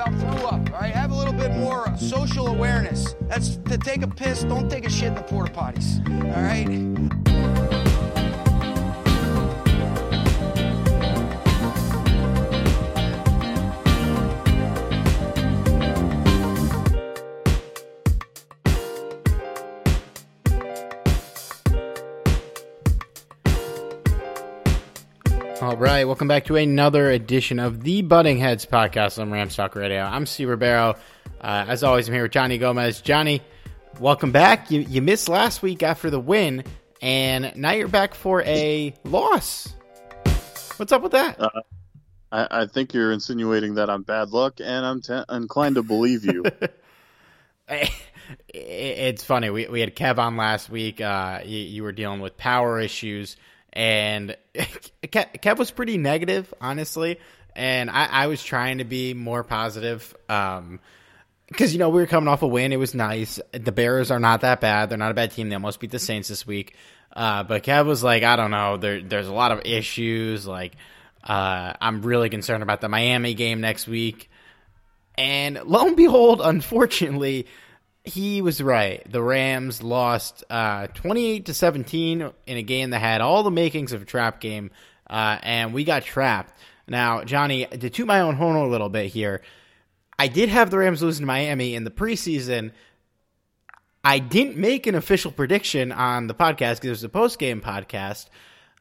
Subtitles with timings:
[0.00, 0.72] About threw up.
[0.72, 3.14] All right, have a little bit more social awareness.
[3.22, 6.00] That's to take a piss, don't take a shit in the porta potties.
[6.36, 7.15] All right.
[25.66, 29.74] All right, welcome back to another edition of the Butting Heads podcast on Rams Talk
[29.74, 30.00] Radio.
[30.00, 30.94] I'm Steve Ribeiro.
[31.40, 33.00] Uh, as always, I'm here with Johnny Gomez.
[33.00, 33.42] Johnny,
[33.98, 34.70] welcome back.
[34.70, 36.62] You you missed last week after the win,
[37.02, 39.74] and now you're back for a loss.
[40.76, 41.40] What's up with that?
[41.40, 41.50] Uh,
[42.30, 46.24] I, I think you're insinuating that I'm bad luck, and I'm t- inclined to believe
[46.24, 46.44] you.
[48.48, 49.50] it's funny.
[49.50, 51.00] We we had Kev on last week.
[51.00, 53.36] Uh, you, you were dealing with power issues,
[53.76, 54.34] and
[55.04, 57.20] Kev was pretty negative, honestly.
[57.54, 60.16] And I, I was trying to be more positive.
[60.28, 60.80] Um,
[61.46, 63.38] because you know we were coming off a win, it was nice.
[63.52, 65.48] The Bears are not that bad; they're not a bad team.
[65.48, 66.74] They almost beat the Saints this week.
[67.14, 68.78] Uh, but Kev was like, I don't know.
[68.78, 70.46] There, there's a lot of issues.
[70.46, 70.74] Like,
[71.22, 74.28] uh, I'm really concerned about the Miami game next week.
[75.16, 77.46] And lo and behold, unfortunately,
[78.06, 79.02] he was right.
[79.10, 83.92] The Rams lost uh, 28 to 17 in a game that had all the makings
[83.92, 84.70] of a trap game,
[85.08, 86.54] uh, and we got trapped.
[86.88, 89.42] Now, Johnny, to toot my own horn a little bit here,
[90.18, 92.72] I did have the Rams losing to Miami in the preseason.
[94.04, 97.60] I didn't make an official prediction on the podcast because it was a post game
[97.60, 98.26] podcast.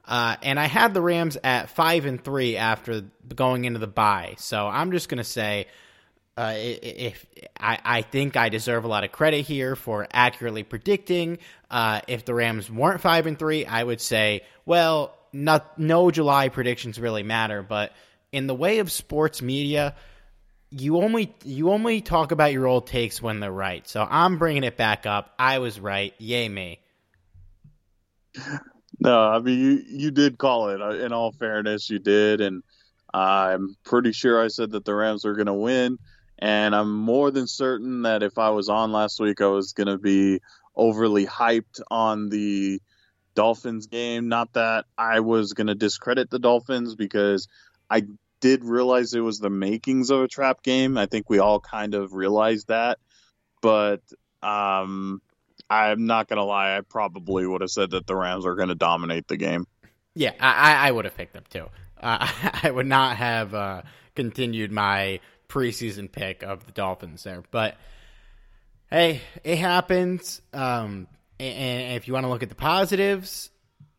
[0.08, 3.02] Uh, and I had the Rams at five and three after
[3.34, 4.36] going into the bye.
[4.38, 5.66] So I'm just gonna say,
[6.38, 7.26] uh, if
[7.58, 11.38] I, I think I deserve a lot of credit here for accurately predicting.
[11.72, 16.50] Uh, if the Rams weren't five and three, I would say, well, not no July
[16.50, 17.64] predictions really matter.
[17.64, 17.94] But
[18.32, 19.96] in the way of sports media,
[20.72, 23.88] you only you only talk about your old takes when they're right.
[23.88, 25.34] So I'm bringing it back up.
[25.40, 26.14] I was right.
[26.18, 26.80] Yay me.
[29.00, 31.02] No, I mean you you did call it.
[31.02, 32.64] In all fairness, you did, and
[33.14, 35.98] I'm pretty sure I said that the Rams were going to win.
[36.40, 39.88] And I'm more than certain that if I was on last week, I was going
[39.88, 40.42] to be
[40.76, 42.82] overly hyped on the
[43.36, 44.28] Dolphins game.
[44.28, 47.48] Not that I was going to discredit the Dolphins because
[47.90, 48.04] I
[48.42, 50.98] did realize it was the makings of a trap game.
[50.98, 53.00] I think we all kind of realized that,
[53.62, 54.02] but
[54.44, 55.22] um,
[55.70, 56.78] I'm not gonna lie.
[56.78, 59.66] I probably would have said that the Rams are going to dominate the game.
[60.14, 61.66] Yeah, I, I would have picked them too.
[62.00, 62.28] Uh,
[62.64, 63.82] I would not have uh,
[64.16, 67.76] continued my preseason pick of the Dolphins there, but
[68.90, 70.42] hey, it happens.
[70.54, 71.08] Um,
[71.40, 73.50] and if you want to look at the positives,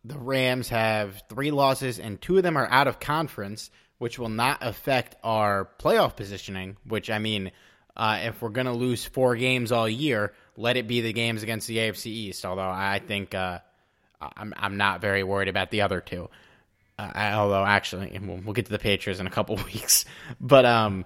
[0.05, 4.29] the Rams have three losses and two of them are out of conference, which will
[4.29, 6.77] not affect our playoff positioning.
[6.85, 7.51] Which I mean,
[7.97, 11.43] uh, if we're going to lose four games all year, let it be the games
[11.43, 12.47] against the AFC East.
[12.47, 13.59] Although I think uh,
[14.21, 16.29] I'm I'm not very worried about the other two.
[16.99, 20.07] Uh, although actually, we'll, we'll, get to the Patriots in a couple weeks.
[20.41, 21.05] But um,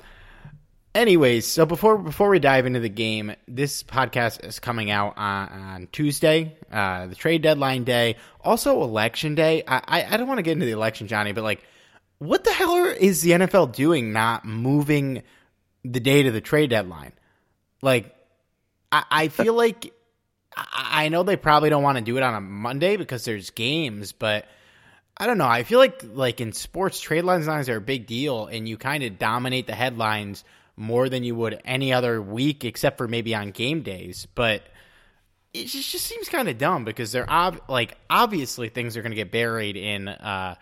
[0.95, 5.49] anyways, so before before we dive into the game, this podcast is coming out on,
[5.49, 9.63] on Tuesday, uh, the trade deadline day, also election day.
[9.67, 11.63] I I, I don't want to get into the election, Johnny, but like,
[12.19, 14.13] what the hell is the NFL doing?
[14.13, 15.23] Not moving
[15.85, 17.13] the date of the trade deadline?
[17.83, 18.15] Like,
[18.93, 19.93] I, I feel like
[20.57, 24.13] I know they probably don't want to do it on a Monday because there's games,
[24.13, 24.47] but
[25.17, 25.47] I don't know.
[25.47, 29.05] I feel like like in sports, trade deadlines are a big deal, and you kind
[29.05, 30.45] of dominate the headlines
[30.81, 34.27] more than you would any other week, except for maybe on game days.
[34.35, 34.63] But
[35.53, 39.13] it just, just seems kind of dumb because they're ob- like obviously things are going
[39.13, 40.55] to get buried in uh,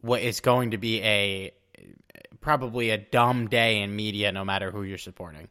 [0.00, 1.52] what is going to be a
[2.40, 5.48] probably a dumb day in media, no matter who you're supporting.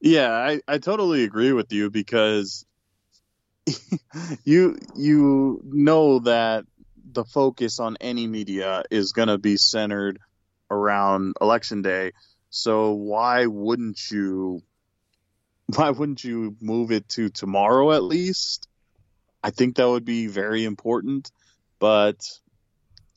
[0.00, 2.64] Yeah, I, I totally agree with you because
[4.44, 6.66] you you know that
[7.10, 10.20] the focus on any media is going to be centered
[10.70, 12.12] around election day
[12.50, 14.62] so why wouldn't you
[15.76, 18.68] why wouldn't you move it to tomorrow at least?
[19.42, 21.30] I think that would be very important,
[21.78, 22.18] but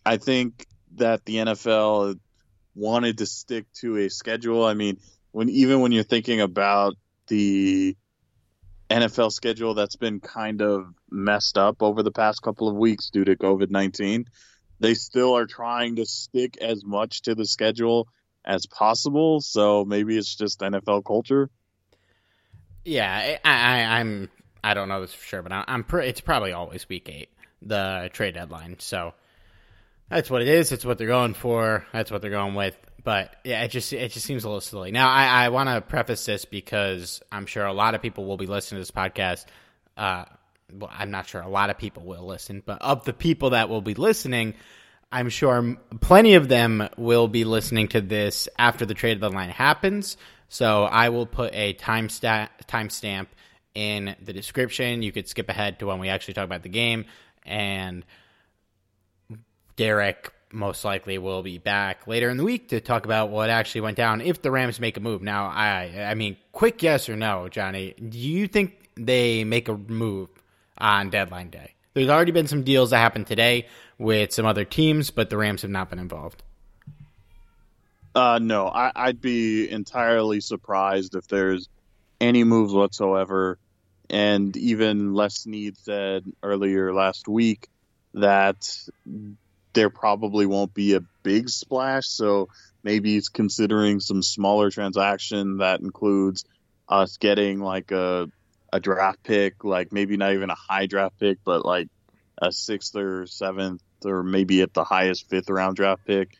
[0.05, 2.19] I think that the NFL
[2.75, 4.65] wanted to stick to a schedule.
[4.65, 4.97] I mean,
[5.31, 6.95] when even when you're thinking about
[7.27, 7.95] the
[8.89, 13.23] NFL schedule that's been kind of messed up over the past couple of weeks due
[13.23, 14.25] to COVID 19,
[14.81, 18.07] they still are trying to stick as much to the schedule
[18.43, 19.39] as possible.
[19.39, 21.49] So maybe it's just NFL culture.
[22.83, 24.29] Yeah, I, I, I'm.
[24.63, 25.83] I don't know this for sure, but I, I'm.
[25.83, 27.29] Pre- it's probably always week eight,
[27.61, 28.77] the trade deadline.
[28.79, 29.13] So
[30.09, 30.71] that's what it is.
[30.71, 31.85] It's what they're going for.
[31.93, 32.75] That's what they're going with.
[33.03, 34.91] But yeah, it just it just seems a little silly.
[34.91, 38.37] Now, I, I want to preface this because I'm sure a lot of people will
[38.37, 39.45] be listening to this podcast.
[39.95, 40.25] Uh,
[40.73, 43.69] well, I'm not sure a lot of people will listen, but of the people that
[43.69, 44.53] will be listening,
[45.11, 50.17] I'm sure plenty of them will be listening to this after the trade deadline happens.
[50.49, 53.27] So I will put a time timestamp
[53.73, 55.01] in the description.
[55.01, 57.05] You could skip ahead to when we actually talk about the game,
[57.45, 58.05] and
[59.75, 63.81] Derek most likely will be back later in the week to talk about what actually
[63.81, 65.21] went down if the Rams make a move.
[65.21, 67.93] Now, I I mean, quick yes or no, Johnny.
[67.93, 70.29] Do you think they make a move
[70.81, 71.75] on deadline day?
[71.93, 73.67] There's already been some deals that happened today
[73.97, 76.43] with some other teams, but the Rams have not been involved.
[78.13, 81.69] Uh, no, I, would be entirely surprised if there's
[82.19, 83.57] any moves whatsoever.
[84.09, 87.69] And even Les Snead said earlier last week
[88.13, 88.77] that
[89.73, 92.07] there probably won't be a big splash.
[92.07, 92.49] So
[92.83, 96.43] maybe he's considering some smaller transaction that includes
[96.89, 98.29] us getting like a
[98.73, 101.87] a draft pick, like maybe not even a high draft pick, but like
[102.41, 106.35] a sixth or seventh or maybe at the highest fifth round draft pick.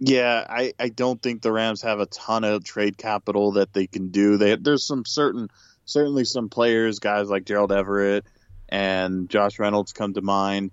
[0.00, 3.86] Yeah, I, I don't think the Rams have a ton of trade capital that they
[3.86, 4.36] can do.
[4.36, 5.48] They, there's some certain,
[5.84, 8.24] certainly some players, guys like Gerald Everett
[8.68, 10.72] and Josh Reynolds come to mind.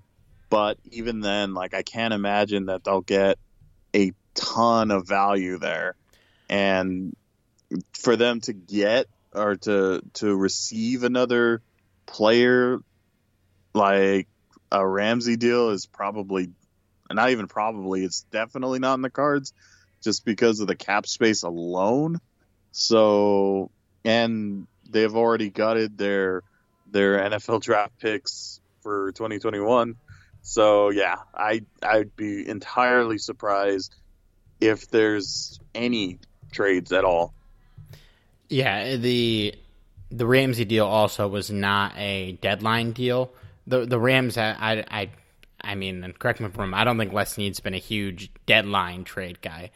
[0.50, 3.38] But even then, like I can't imagine that they'll get
[3.96, 5.96] a ton of value there.
[6.50, 7.15] And
[7.93, 11.61] for them to get or to to receive another
[12.05, 12.79] player
[13.73, 14.27] like
[14.71, 16.50] a Ramsey deal is probably
[17.11, 19.53] not even probably it's definitely not in the cards
[20.01, 22.19] just because of the cap space alone.
[22.71, 23.71] So
[24.03, 26.43] and they've already gutted their
[26.89, 29.95] their NFL draft picks for 2021.
[30.41, 33.95] So yeah, I I'd be entirely surprised
[34.59, 36.19] if there's any
[36.51, 37.33] trades at all.
[38.51, 39.55] Yeah, the
[40.12, 43.34] the Ramsey deal also was not a deadline deal
[43.67, 45.10] the the Rams, I, I,
[45.62, 46.74] I mean, correct me if I'm wrong.
[46.74, 49.72] I don't think Les Snead's been a huge deadline trade guy.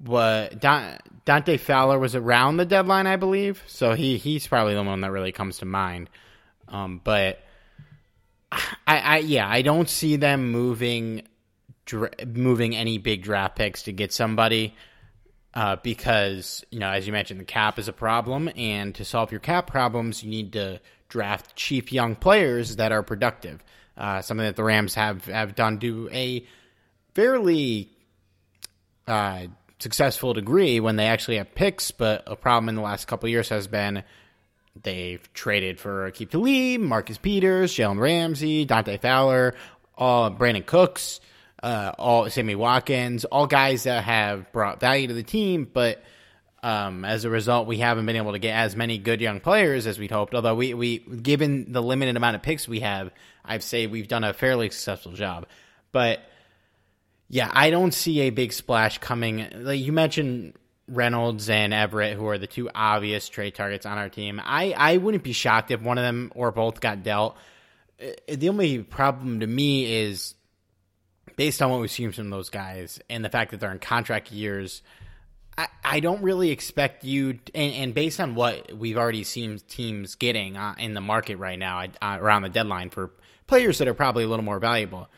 [0.00, 3.62] But Dante Fowler was around the deadline, I believe.
[3.66, 6.08] So he he's probably the one that really comes to mind.
[6.68, 7.40] Um, but
[8.52, 11.26] I, I yeah, I don't see them moving
[11.84, 14.74] dra- moving any big draft picks to get somebody
[15.54, 19.30] uh, because you know, as you mentioned, the cap is a problem, and to solve
[19.30, 23.62] your cap problems, you need to draft cheap young players that are productive.
[23.96, 26.46] Uh, something that the Rams have have done to a
[27.14, 27.90] fairly
[29.06, 29.46] uh,
[29.78, 33.48] successful degree when they actually have picks, but a problem in the last couple years
[33.48, 34.04] has been
[34.82, 39.54] they've traded for Aqib Talib, Marcus Peters, Jalen Ramsey, Dante Fowler,
[39.96, 41.20] all Brandin Cooks
[41.62, 46.02] uh, all Sammy Watkins, all guys that have brought value to the team, but
[46.62, 49.86] um, as a result, we haven't been able to get as many good young players
[49.86, 50.34] as we'd hoped.
[50.34, 53.10] Although we, we given the limited amount of picks we have,
[53.44, 55.46] I'd say we've done a fairly successful job.
[55.92, 56.20] But
[57.28, 59.46] yeah, I don't see a big splash coming.
[59.54, 60.54] Like you mentioned,
[60.88, 64.40] Reynolds and Everett, who are the two obvious trade targets on our team.
[64.42, 67.36] I, I wouldn't be shocked if one of them or both got dealt.
[68.02, 70.34] Uh, the only problem to me is
[71.36, 74.32] based on what we've seen from those guys and the fact that they're in contract
[74.32, 74.82] years,
[75.56, 80.14] I, I don't really expect you, and, and, based on what we've already seen teams
[80.14, 83.10] getting uh, in the market right now uh, around the deadline for
[83.46, 85.08] players that are probably a little more valuable,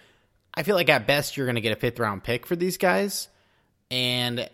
[0.55, 2.79] I feel like at best you're going to get a fifth round pick for these
[2.79, 3.29] guys.
[3.91, 4.49] And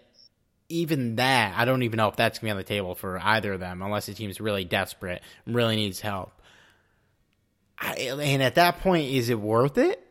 [0.69, 3.21] even that, I don't even know if that's going to be on the table for
[3.23, 6.33] either of them unless the team's really desperate and really needs help.
[7.79, 10.06] I, and at that point, is it worth it?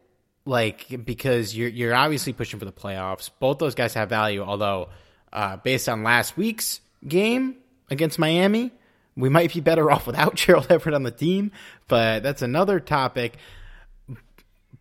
[0.45, 3.29] Like because you're you're obviously pushing for the playoffs.
[3.39, 4.89] Both those guys have value, although
[5.33, 7.57] uh, based on last week's game
[7.89, 8.71] against Miami,
[9.15, 11.51] we might be better off without Gerald Everett on the team.
[11.87, 13.37] But that's another topic.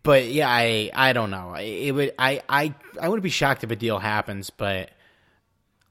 [0.03, 1.55] But yeah, I I don't know.
[1.55, 4.91] It would I I I wouldn't be shocked if a deal happens, but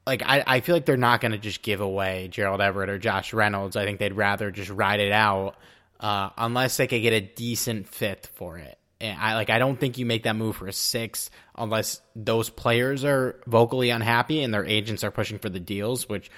[0.07, 2.99] like I, I feel like they're not going to just give away Gerald Everett or
[2.99, 3.75] Josh Reynolds.
[3.75, 5.57] I think they'd rather just ride it out
[5.99, 8.78] uh, unless they could get a decent fit for it.
[9.01, 12.49] And I like I don't think you make that move for a six unless those
[12.49, 16.31] players are vocally unhappy and their agents are pushing for the deals, which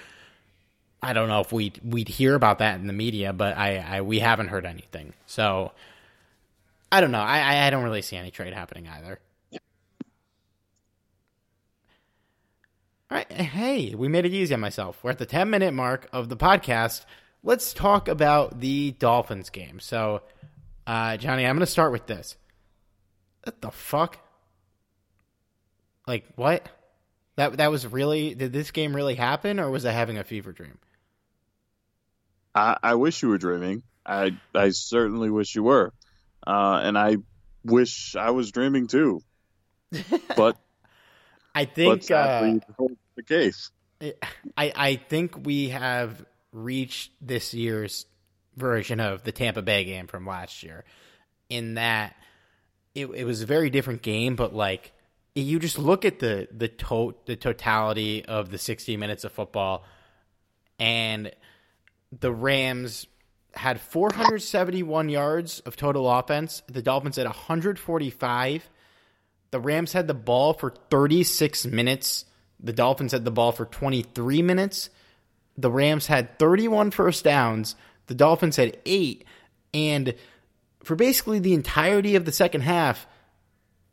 [1.01, 4.01] I don't know if we'd we'd hear about that in the media, but I, I
[4.01, 5.13] we haven't heard anything.
[5.27, 5.71] So
[6.91, 7.19] I don't know.
[7.21, 9.19] I I don't really see any trade happening either.
[13.09, 13.31] All right.
[13.31, 15.01] Hey, we made it easy on myself.
[15.01, 17.05] We're at the 10 minute mark of the podcast.
[17.41, 19.79] Let's talk about the Dolphins game.
[19.79, 20.23] So,
[20.85, 22.35] uh, Johnny, I'm going to start with this.
[23.47, 24.17] What the fuck?
[26.05, 26.67] Like what?
[27.37, 30.51] That that was really did this game really happen or was I having a fever
[30.51, 30.77] dream?
[32.53, 33.83] I, I wish you were dreaming.
[34.05, 35.93] I I certainly wish you were,
[36.45, 37.17] uh, and I
[37.63, 39.21] wish I was dreaming too.
[40.35, 40.57] But
[41.55, 43.71] I think but sadly, uh, the case.
[44.01, 48.07] I I think we have reached this year's
[48.57, 50.83] version of the Tampa Bay game from last year,
[51.49, 52.13] in that
[52.97, 54.91] it, it was a very different game, but like
[55.35, 59.85] you just look at the the to- the totality of the 60 minutes of football
[60.79, 61.31] and
[62.17, 63.07] the Rams
[63.53, 66.61] had 471 yards of total offense.
[66.67, 68.69] The Dolphins had 145.
[69.51, 72.25] The Rams had the ball for 36 minutes.
[72.59, 74.89] The Dolphins had the ball for 23 minutes.
[75.57, 77.75] The Rams had 31 first downs.
[78.07, 79.25] The Dolphins had 8
[79.73, 80.13] and
[80.87, 83.05] for basically the entirety of the second half,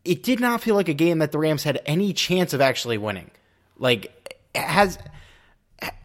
[0.04, 2.98] it did not feel like a game that the Rams had any chance of actually
[2.98, 3.32] winning.
[3.76, 4.96] Like has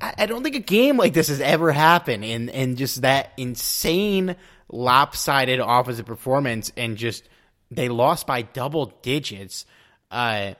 [0.01, 4.35] I don't think a game like this has ever happened in in just that insane
[4.67, 7.29] lopsided opposite performance and just
[7.69, 9.67] they lost by double digits.
[10.09, 10.53] Uh,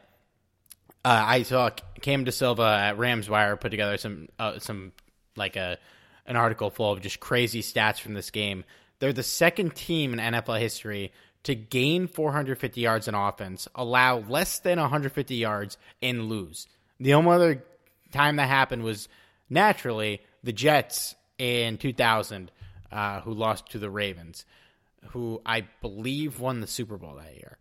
[1.03, 1.71] uh, I saw
[2.01, 4.91] Cam DaSilva at RamsWire put together some uh, some
[5.35, 5.79] like a
[6.27, 8.63] an article full of just crazy stats from this game.
[8.99, 11.11] They're the second team in NFL history
[11.43, 16.67] to gain 450 yards in offense, allow less than 150 yards, and lose.
[16.99, 17.63] The only other
[18.11, 19.07] time that happened was
[19.49, 22.51] naturally the Jets in 2000,
[22.91, 24.45] uh, who lost to the Ravens,
[25.11, 27.57] who I believe won the Super Bowl that year.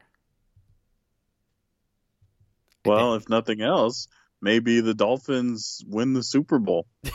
[2.85, 4.09] Well, if nothing else,
[4.41, 6.87] maybe the Dolphins win the Super Bowl.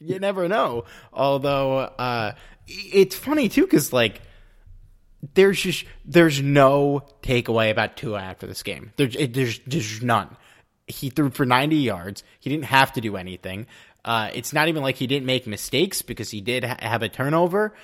[0.00, 0.84] you never know.
[1.12, 2.32] Although uh,
[2.66, 4.20] it's funny too, because like
[5.34, 8.92] there's just there's no takeaway about Tua after this game.
[8.96, 10.36] There's it, there's there's none.
[10.86, 12.24] He threw for 90 yards.
[12.40, 13.66] He didn't have to do anything.
[14.04, 17.10] Uh, it's not even like he didn't make mistakes because he did ha- have a
[17.10, 17.74] turnover.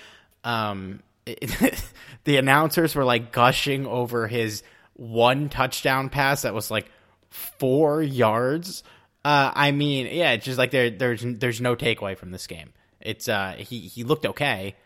[0.43, 1.85] Um, it,
[2.25, 4.63] the announcers were like gushing over his
[4.95, 6.91] one touchdown pass that was like
[7.29, 8.85] four yards
[9.25, 12.73] uh, I mean, yeah, it's just like there, there's there's no takeaway from this game.
[13.01, 14.77] It's uh, he he looked okay,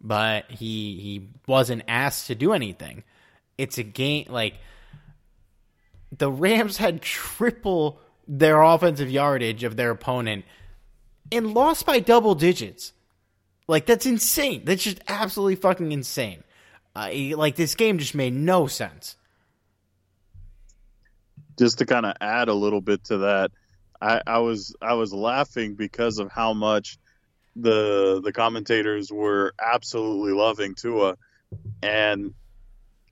[0.00, 3.04] but he he wasn't asked to do anything.
[3.56, 4.54] It's a game like
[6.16, 10.44] the Rams had triple their offensive yardage of their opponent
[11.30, 12.92] and lost by double digits.
[13.68, 14.64] Like that's insane.
[14.64, 16.42] That's just absolutely fucking insane.
[16.96, 19.16] Uh, like this game just made no sense.
[21.58, 23.52] Just to kind of add a little bit to that,
[24.04, 26.98] I, I was I was laughing because of how much
[27.56, 31.16] the the commentators were absolutely loving Tua,
[31.82, 32.34] and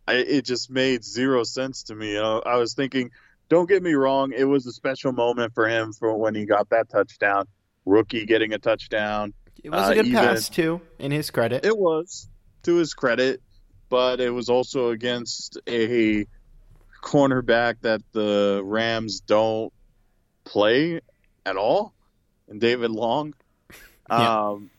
[0.06, 2.12] I, it just made zero sense to me.
[2.12, 3.10] You know, I was thinking,
[3.48, 6.68] don't get me wrong, it was a special moment for him for when he got
[6.70, 7.46] that touchdown,
[7.86, 9.32] rookie getting a touchdown.
[9.64, 11.64] It was a good uh, even, pass too, in his credit.
[11.64, 12.28] It was
[12.64, 13.40] to his credit,
[13.88, 16.26] but it was also against a
[17.02, 19.72] cornerback that the Rams don't
[20.44, 21.00] play
[21.44, 21.94] at all,
[22.48, 23.34] and David Long.
[24.10, 24.50] Yeah.
[24.50, 24.70] Um,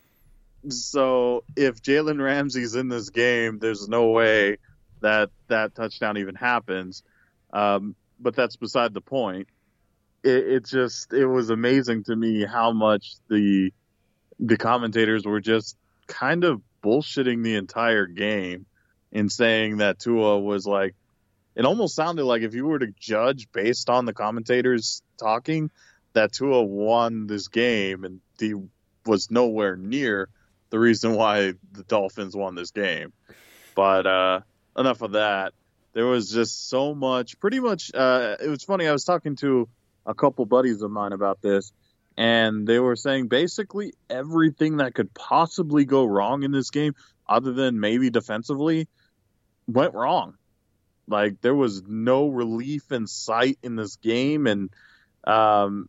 [0.68, 4.58] so if Jalen Ramsey's in this game, there's no way
[5.00, 7.02] that that touchdown even happens.
[7.52, 9.48] Um, but that's beside the point.
[10.22, 13.72] It, it just it was amazing to me how much the
[14.40, 18.66] the commentators were just kind of bullshitting the entire game
[19.12, 20.94] in saying that Tua was like
[21.54, 25.70] it almost sounded like if you were to judge based on the commentators talking
[26.12, 28.54] that Tua won this game and he
[29.06, 30.28] was nowhere near
[30.70, 33.12] the reason why the Dolphins won this game.
[33.74, 34.40] But uh,
[34.76, 35.52] enough of that.
[35.92, 37.38] There was just so much.
[37.38, 38.86] Pretty much, uh, it was funny.
[38.86, 39.68] I was talking to
[40.04, 41.72] a couple buddies of mine about this,
[42.16, 46.94] and they were saying basically everything that could possibly go wrong in this game,
[47.28, 48.88] other than maybe defensively,
[49.68, 50.34] went wrong.
[51.06, 54.70] Like there was no relief in sight in this game, and
[55.26, 55.88] um,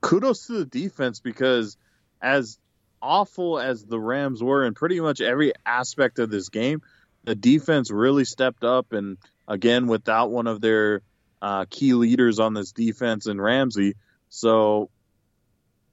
[0.00, 1.76] kudos to the defense because
[2.20, 2.58] as
[3.00, 6.82] awful as the Rams were in pretty much every aspect of this game,
[7.24, 8.92] the defense really stepped up.
[8.92, 11.02] And again, without one of their
[11.40, 13.96] uh, key leaders on this defense in Ramsey.
[14.28, 14.90] So,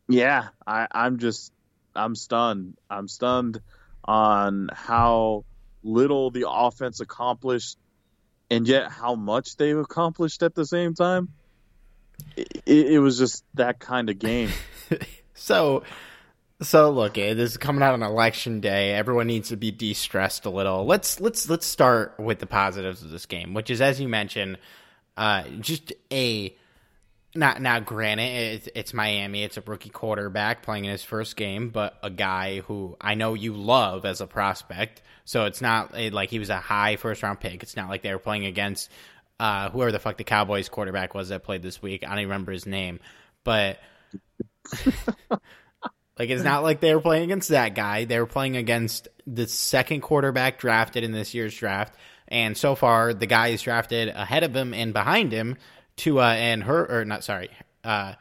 [0.07, 1.51] yeah, I, I'm just,
[1.95, 2.77] I'm stunned.
[2.89, 3.59] I'm stunned
[4.05, 5.45] on how
[5.83, 7.77] little the offense accomplished
[8.51, 11.29] and yet how much they've accomplished at the same time
[12.35, 14.49] it, it was just that kind of game.
[15.33, 15.83] so,
[16.61, 18.93] so look, eh, this is coming out on election day.
[18.93, 20.85] Everyone needs to be de-stressed a little.
[20.85, 24.57] Let's let's let's start with the positives of this game, which is as you mentioned,
[25.17, 26.55] uh, just a
[27.35, 27.79] not now.
[27.79, 29.43] Granted, it's, it's Miami.
[29.43, 33.33] It's a rookie quarterback playing in his first game, but a guy who I know
[33.33, 35.01] you love as a prospect.
[35.25, 37.61] So it's not like he was a high first round pick.
[37.61, 38.89] It's not like they were playing against
[39.39, 42.03] uh, whoever the fuck the Cowboys quarterback was that played this week.
[42.03, 42.99] I don't even remember his name,
[43.43, 43.79] but
[46.19, 48.05] like it's not like they were playing against that guy.
[48.05, 51.95] They were playing against the second quarterback drafted in this year's draft,
[52.27, 55.57] and so far the guy is drafted ahead of him and behind him.
[55.95, 57.49] Tua and her, or not sorry,
[57.83, 58.13] uh,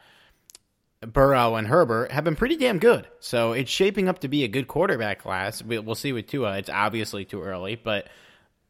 [1.00, 3.06] Burrow and Herbert have been pretty damn good.
[3.20, 5.62] So it's shaping up to be a good quarterback class.
[5.62, 6.58] We'll see with Tua.
[6.58, 8.08] It's obviously too early, but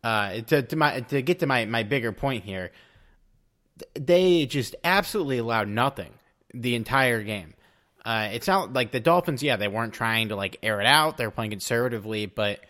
[0.03, 2.71] uh, to to my to get to my my bigger point here,
[3.95, 6.13] they just absolutely allowed nothing
[6.55, 7.55] the entire game.
[8.05, 9.43] Uh, it's not like the Dolphins.
[9.43, 11.17] Yeah, they weren't trying to like air it out.
[11.17, 12.61] They're playing conservatively, but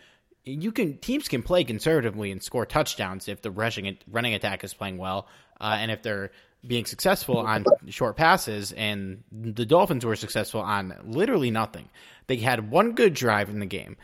[0.45, 4.75] you can teams can play conservatively and score touchdowns if the rushing running attack is
[4.75, 5.29] playing well,
[5.61, 6.31] uh, and if they're
[6.67, 8.73] being successful on short passes.
[8.73, 11.89] And the Dolphins were successful on literally nothing.
[12.27, 13.97] They had one good drive in the game.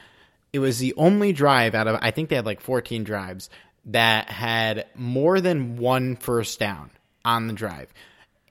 [0.55, 3.51] It was the only drive out of I think they had like 14 drives
[3.87, 6.91] that had more than one first down
[7.25, 7.93] on the drive.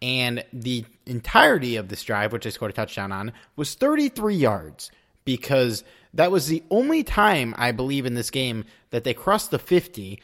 [0.01, 4.91] And the entirety of this drive, which I scored a touchdown on, was 33 yards
[5.23, 9.57] because that was the only time I believe in this game that they crossed the
[9.57, 10.21] 50.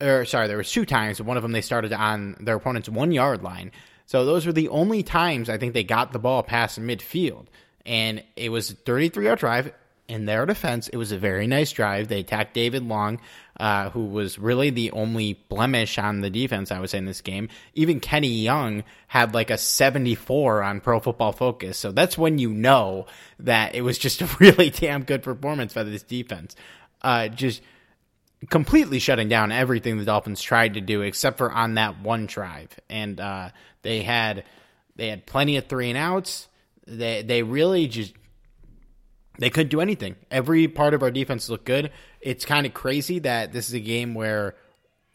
[0.00, 1.22] Or sorry, there was two times.
[1.22, 3.70] One of them they started on their opponent's one yard line.
[4.06, 7.46] So those were the only times I think they got the ball past midfield.
[7.86, 9.72] And it was a 33 yard drive
[10.08, 12.08] in their defense, it was a very nice drive.
[12.08, 13.20] They attacked David Long,
[13.58, 17.22] uh, who was really the only blemish on the defense, I would say, in this
[17.22, 17.48] game.
[17.74, 21.78] Even Kenny Young had like a 74 on Pro Football Focus.
[21.78, 23.06] So that's when you know
[23.38, 26.54] that it was just a really damn good performance by this defense.
[27.00, 27.62] Uh, just
[28.50, 32.78] completely shutting down everything the Dolphins tried to do, except for on that one drive.
[32.90, 33.50] And uh,
[33.82, 34.44] they had
[34.96, 36.48] they had plenty of three and outs.
[36.86, 38.12] They they really just
[39.38, 40.16] they couldn't do anything.
[40.30, 41.90] Every part of our defense looked good.
[42.20, 44.54] It's kind of crazy that this is a game where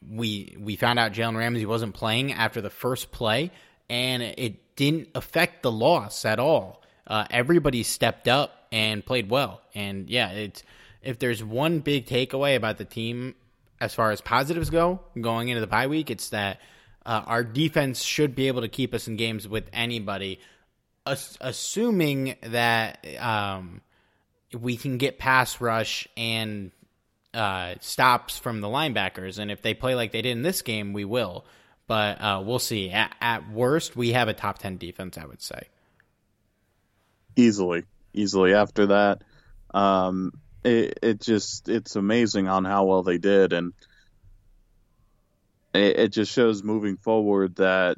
[0.08, 3.51] we we found out Jalen Ramsey wasn't playing after the first play,
[3.89, 6.82] and it didn't affect the loss at all.
[7.08, 9.62] Uh, everybody stepped up and played well.
[9.73, 10.63] And yeah, it's
[11.01, 13.36] if there's one big takeaway about the team
[13.82, 16.60] as far as positives go going into the bye week, it's that
[17.05, 20.39] uh, our defense should be able to keep us in games with anybody,
[21.05, 23.82] ass- assuming that um,
[24.53, 26.71] we can get pass rush and
[27.33, 29.39] uh, stops from the linebackers.
[29.39, 31.45] And if they play like they did in this game, we will.
[31.88, 32.91] But uh, we'll see.
[32.91, 35.62] At, at worst, we have a top 10 defense, I would say.
[37.35, 37.83] Easily.
[38.13, 38.53] Easily.
[38.53, 39.23] After that,
[39.73, 40.33] um,
[40.63, 43.53] it, it just, it's amazing on how well they did.
[43.53, 43.73] And
[45.73, 47.97] it, it just shows moving forward that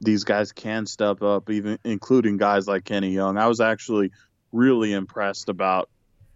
[0.00, 3.38] these guys can step up, even including guys like Kenny Young.
[3.38, 4.12] I was actually
[4.52, 5.88] really impressed about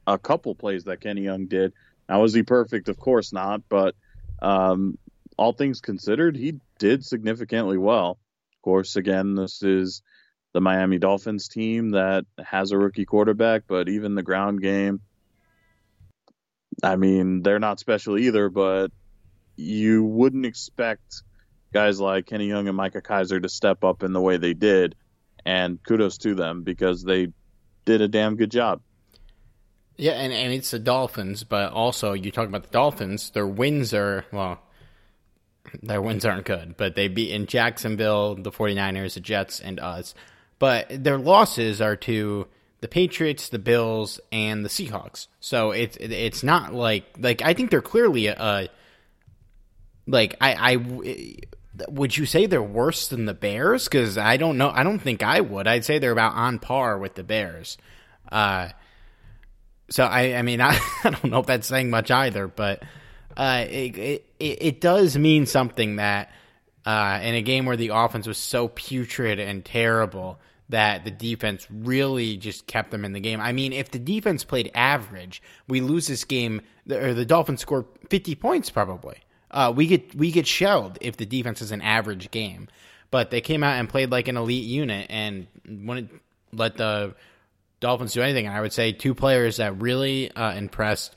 [0.06, 1.72] a couple plays that Kenny Young did.
[2.08, 2.88] Now, was he perfect?
[2.88, 3.94] Of course not, but
[4.42, 4.98] um,
[5.36, 8.18] all things considered, he did significantly well.
[8.56, 10.02] Of course, again, this is
[10.52, 15.00] the Miami Dolphins team that has a rookie quarterback, but even the ground game,
[16.82, 18.90] I mean, they're not special either, but
[19.56, 21.22] you wouldn't expect
[21.72, 24.96] guys like Kenny Young and Micah Kiser to step up in the way they did.
[25.44, 27.28] And kudos to them because they
[27.84, 28.80] did a damn good job.
[29.96, 33.92] Yeah, and, and it's the Dolphins, but also you talk about the Dolphins, their wins
[33.92, 34.60] are, well,
[35.82, 40.14] their wins aren't good, but they beat in Jacksonville, the 49ers, the Jets, and us.
[40.58, 42.46] But their losses are to
[42.80, 45.26] the Patriots, the Bills, and the Seahawks.
[45.40, 48.68] So it's it's not like like I think they're clearly a, a
[50.06, 51.36] like I I
[51.88, 53.84] would you say they're worse than the Bears?
[53.84, 54.70] Because I don't know.
[54.70, 55.66] I don't think I would.
[55.66, 57.78] I'd say they're about on par with the Bears.
[58.30, 58.70] Uh,
[59.90, 62.82] so I, I mean, I, I don't know if that's saying much either, but
[63.36, 66.30] uh, it, it it does mean something that
[66.84, 71.66] uh, in a game where the offense was so putrid and terrible that the defense
[71.70, 73.40] really just kept them in the game.
[73.40, 77.86] I mean, if the defense played average, we lose this game, or the Dolphins score
[78.08, 79.18] fifty points probably.
[79.50, 82.68] Uh, we get we get shelled if the defense is an average game,
[83.10, 86.10] but they came out and played like an elite unit and wouldn't
[86.52, 87.14] let the
[87.80, 88.46] Dolphins do anything.
[88.46, 91.16] And I would say two players that really uh, impressed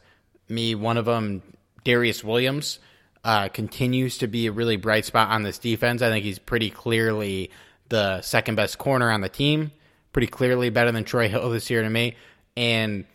[0.50, 0.76] me.
[0.76, 1.44] One of them,
[1.86, 2.80] Darious Williams,
[3.24, 6.02] uh, continues to be a really bright spot on this defense.
[6.02, 7.52] I think he's pretty clearly
[7.90, 9.72] the second best corner on the team.
[10.12, 12.16] Pretty clearly better than Troy Hill this year to me.
[12.56, 13.06] And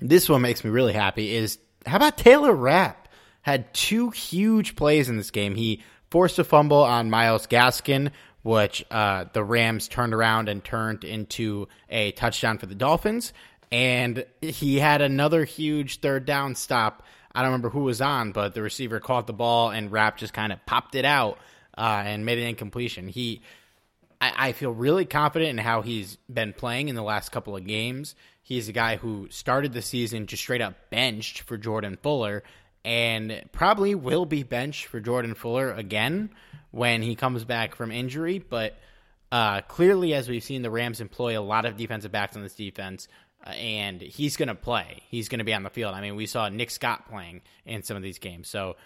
[0.00, 1.34] this one makes me really happy.
[1.34, 3.08] Is how about Taylor Rapp?
[3.42, 5.54] Had two huge plays in this game.
[5.54, 8.10] He forced a fumble on Myles Gaskin,
[8.42, 13.32] which uh, the Rams turned around and turned into a touchdown for the Dolphins.
[13.72, 17.04] And he had another huge third down stop.
[17.32, 20.32] I don't remember who was on, but the receiver caught the ball and Rapp just
[20.32, 21.38] kind of popped it out
[21.78, 23.06] uh, and made an incompletion.
[23.08, 23.42] He,
[24.20, 27.64] I, I feel really confident in how he's been playing in the last couple of
[27.64, 28.16] games.
[28.42, 32.42] He's a guy who started the season just straight up benched for Jordan Fuller
[32.84, 36.30] and probably will be benched for Jordan Fuller again
[36.70, 38.38] when he comes back from injury.
[38.38, 38.78] But
[39.30, 42.54] uh, clearly, as we've seen, the Rams employ a lot of defensive backs on this
[42.54, 43.08] defense,
[43.46, 45.02] uh, and he's going to play.
[45.08, 45.94] He's going to be on the field.
[45.94, 48.48] I mean, we saw Nick Scott playing in some of these games.
[48.48, 48.76] So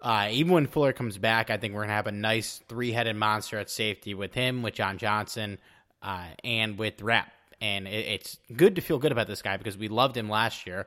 [0.00, 2.92] uh, even when Fuller comes back, I think we're going to have a nice three
[2.92, 5.58] headed monster at safety with him, with John Johnson,
[6.02, 7.32] uh, and with Rapp.
[7.60, 10.66] And it, it's good to feel good about this guy because we loved him last
[10.66, 10.86] year.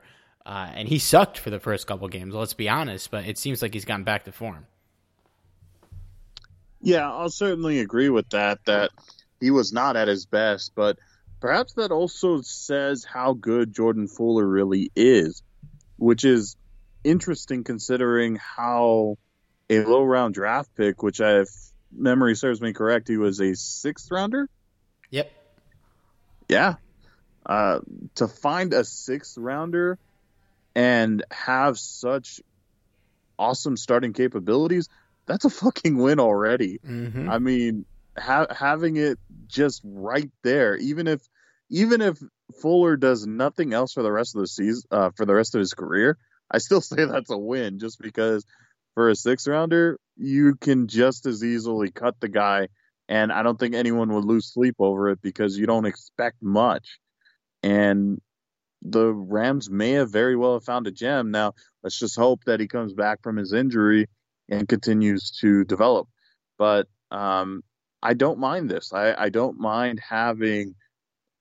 [0.50, 2.34] Uh, and he sucked for the first couple games.
[2.34, 4.66] Let's be honest, but it seems like he's gotten back to form.
[6.82, 8.64] Yeah, I'll certainly agree with that.
[8.64, 8.90] That
[9.38, 10.98] he was not at his best, but
[11.38, 15.40] perhaps that also says how good Jordan Fuller really is,
[15.98, 16.56] which is
[17.04, 19.18] interesting considering how
[19.68, 21.48] a low round draft pick, which I, if
[21.92, 24.48] memory serves me correct, he was a sixth rounder.
[25.10, 25.30] Yep.
[26.48, 26.74] Yeah.
[27.46, 27.78] Uh,
[28.16, 29.96] to find a sixth rounder
[30.74, 32.40] and have such
[33.38, 34.88] awesome starting capabilities,
[35.26, 36.78] that's a fucking win already.
[36.86, 37.30] Mm-hmm.
[37.30, 37.84] I mean,
[38.18, 41.20] ha- having it just right there, even if
[41.70, 42.18] even if
[42.60, 45.60] Fuller does nothing else for the rest of the season, uh, for the rest of
[45.60, 46.18] his career,
[46.50, 48.44] I still say that's a win, just because
[48.94, 52.68] for a six rounder, you can just as easily cut the guy,
[53.08, 56.98] and I don't think anyone would lose sleep over it because you don't expect much.
[57.62, 58.20] And
[58.82, 61.30] the Rams may have very well have found a gem.
[61.30, 64.06] Now, let's just hope that he comes back from his injury
[64.48, 66.08] and continues to develop.
[66.58, 67.62] But um,
[68.02, 68.92] I don't mind this.
[68.92, 70.74] I, I don't mind having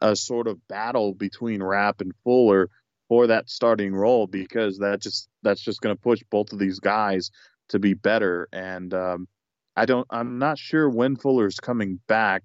[0.01, 2.69] a sort of battle between Rapp and Fuller
[3.07, 6.79] for that starting role because that just that's just going to push both of these
[6.79, 7.31] guys
[7.69, 8.47] to be better.
[8.51, 9.27] And um,
[9.75, 10.07] I don't.
[10.09, 12.43] I'm not sure when Fuller's coming back.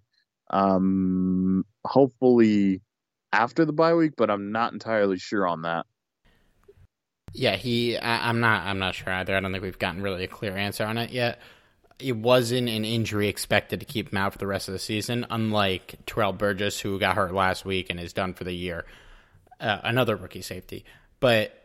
[0.50, 2.80] Um, hopefully
[3.34, 5.86] after the bye week, but I'm not entirely sure on that.
[7.32, 7.98] Yeah, he.
[7.98, 8.64] I, I'm not.
[8.64, 9.36] I'm not sure either.
[9.36, 11.40] I don't think we've gotten really a clear answer on it yet.
[11.98, 15.26] It wasn't an injury expected to keep him out for the rest of the season,
[15.30, 18.84] unlike Terrell Burgess, who got hurt last week and is done for the year.
[19.60, 20.84] Uh, another rookie safety,
[21.20, 21.56] but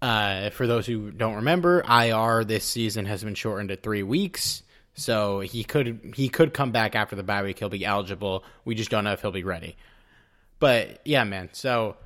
[0.00, 4.62] uh, for those who don't remember, IR this season has been shortened to three weeks,
[4.94, 7.58] so he could he could come back after the bye week.
[7.58, 8.44] He'll be eligible.
[8.64, 9.76] We just don't know if he'll be ready.
[10.58, 11.50] But yeah, man.
[11.52, 11.96] So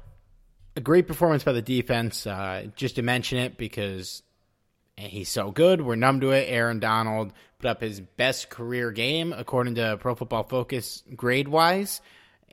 [0.77, 2.27] a great performance by the defense.
[2.27, 4.23] Uh, just to mention it because
[4.97, 5.81] he's so good.
[5.81, 6.47] We're numb to it.
[6.49, 12.01] Aaron Donald put up his best career game according to Pro Football Focus grade wise,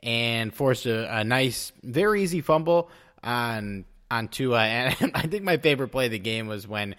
[0.02, 2.90] and forced a, a nice, very easy fumble
[3.22, 4.64] on on Tua.
[5.00, 6.96] And I think my favorite play of the game was when.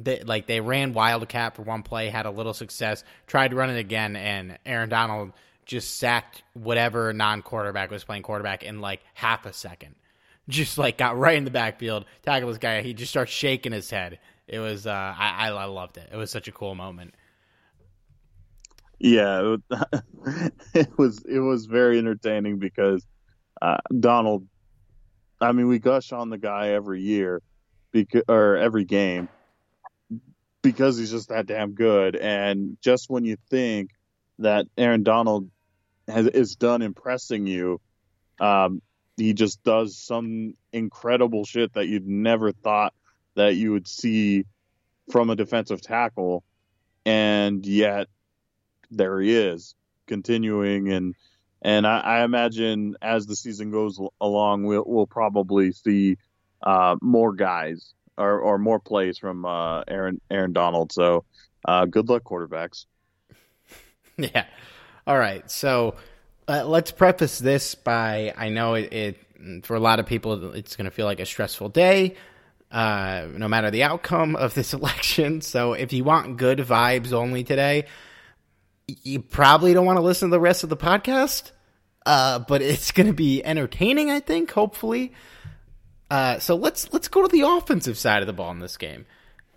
[0.00, 3.70] They, like they ran wildcat for one play, had a little success, tried to run
[3.70, 5.32] it again, and Aaron Donald
[5.68, 9.94] just sacked whatever non-quarterback was playing quarterback in like half a second.
[10.48, 12.80] Just like got right in the backfield, tackled this guy.
[12.80, 14.18] He just starts shaking his head.
[14.46, 16.08] It was uh, I, I loved it.
[16.10, 17.14] It was such a cool moment.
[18.98, 19.56] Yeah,
[20.74, 23.06] it was it was very entertaining because
[23.60, 24.48] uh, Donald.
[25.38, 27.42] I mean, we gush on the guy every year,
[27.92, 29.28] because or every game,
[30.62, 32.16] because he's just that damn good.
[32.16, 33.90] And just when you think
[34.38, 35.50] that Aaron Donald
[36.08, 37.80] has is done impressing you,
[38.40, 38.82] um,
[39.16, 42.94] he just does some incredible shit that you'd never thought
[43.34, 44.44] that you would see
[45.10, 46.44] from a defensive tackle,
[47.04, 48.08] and yet
[48.90, 49.74] there he is
[50.06, 51.14] continuing and
[51.60, 56.16] and I, I imagine as the season goes along, we'll we'll probably see
[56.62, 60.92] uh, more guys or, or more plays from uh, Aaron Aaron Donald.
[60.92, 61.24] So
[61.64, 62.86] uh, good luck, quarterbacks.
[64.20, 64.46] Yeah.
[65.08, 65.50] All right.
[65.50, 65.94] So
[66.46, 70.76] uh, let's preface this by I know it, it for a lot of people it's
[70.76, 72.14] going to feel like a stressful day.
[72.70, 75.40] Uh, no matter the outcome of this election.
[75.40, 77.86] So if you want good vibes only today,
[78.86, 81.52] you probably don't want to listen to the rest of the podcast.
[82.04, 84.50] Uh, but it's going to be entertaining, I think.
[84.50, 85.14] Hopefully.
[86.10, 89.06] Uh, so let's let's go to the offensive side of the ball in this game.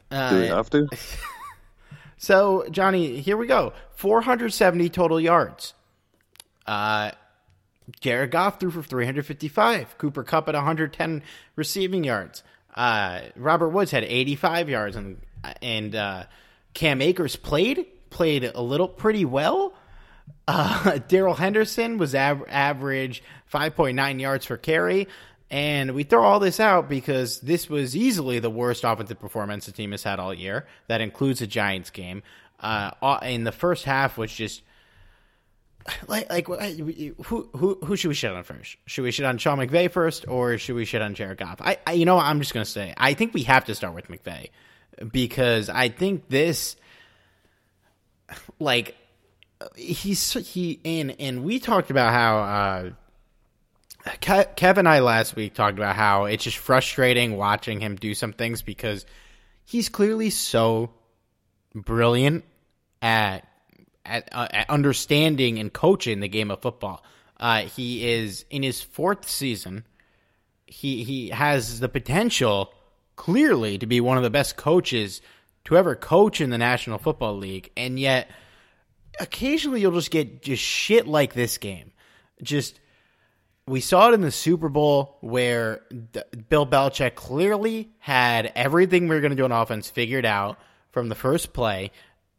[0.10, 0.88] Uh, Do we have to?
[2.22, 3.74] so Johnny, here we go.
[3.96, 5.74] 470 total yards.
[6.68, 7.10] Uh,
[8.00, 9.98] Jared Goff threw for 355.
[9.98, 11.24] Cooper Kupp at 110
[11.56, 12.44] receiving yards.
[12.76, 15.20] Uh, Robert Woods had 85 yards, and
[15.64, 16.26] and uh,
[16.76, 19.74] Cam Akers played played a little pretty well.
[20.48, 25.08] Uh, Darrell Henderson was av- average 5.9 yards per carry.
[25.52, 29.74] And we throw all this out because this was easily the worst offensive performance the
[29.74, 30.66] team has had all year.
[30.88, 32.24] That includes the Giants game.
[32.58, 34.64] Uh, in the first half was just
[36.08, 38.78] like like who who who should we shit on first?
[38.86, 41.60] Should we shit on Sean McVay first, or should we shit on Jared Goff?
[41.60, 44.08] I, I you know I'm just gonna say I think we have to start with
[44.08, 44.52] McVay
[45.12, 46.76] because I think this
[48.60, 48.96] like
[49.76, 52.90] he's he and and we talked about how uh,
[54.06, 58.34] Kev and I last week talked about how it's just frustrating watching him do some
[58.34, 59.06] things because
[59.64, 60.92] he's clearly so
[61.74, 62.44] brilliant
[63.02, 63.48] at
[64.06, 67.04] at, uh, at understanding and coaching the game of football.
[67.40, 69.86] Uh, he is in his fourth season.
[70.66, 72.74] He he has the potential
[73.16, 75.22] clearly to be one of the best coaches
[75.66, 78.30] to ever coach in the National Football League, and yet
[79.20, 81.92] occasionally you'll just get just shit like this game.
[82.42, 82.80] Just
[83.68, 85.82] we saw it in the Super Bowl where
[86.50, 90.60] Bill Belichick clearly had everything we were going to do on offense figured out
[90.92, 91.92] from the first play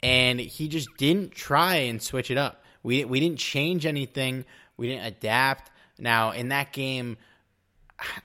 [0.03, 2.63] and he just didn't try and switch it up.
[2.83, 4.45] We we didn't change anything.
[4.75, 5.71] We didn't adapt.
[5.97, 7.17] Now in that game,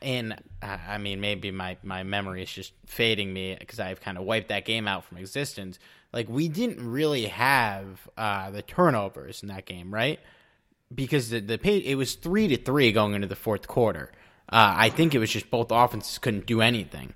[0.03, 4.25] and I mean maybe my my memory is just fading me because I've kind of
[4.25, 5.79] wiped that game out from existence.
[6.13, 10.19] Like we didn't really have uh, the turnovers in that game, right?
[10.95, 11.59] Because the the
[11.91, 14.11] it was three to three going into the fourth quarter.
[14.51, 17.13] Uh, I think it was just both offenses couldn't do anything.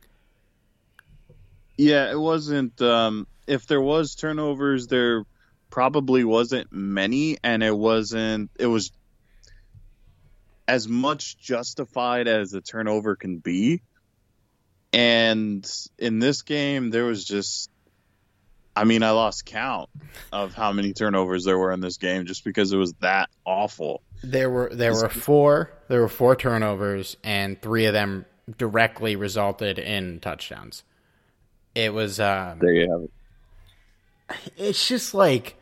[1.78, 2.80] Yeah, it wasn't.
[2.82, 5.24] Um, if there was turnovers, there
[5.70, 8.50] probably wasn't many, and it wasn't.
[8.58, 8.92] It was
[10.68, 13.82] as much justified as a turnover can be.
[14.92, 17.70] And in this game, there was just.
[18.74, 19.90] I mean, I lost count
[20.32, 24.02] of how many turnovers there were in this game just because it was that awful.
[24.22, 28.24] There were there were four there were four turnovers and three of them
[28.56, 30.84] directly resulted in touchdowns.
[31.74, 33.10] It was um, there you have it
[34.56, 35.56] it's just like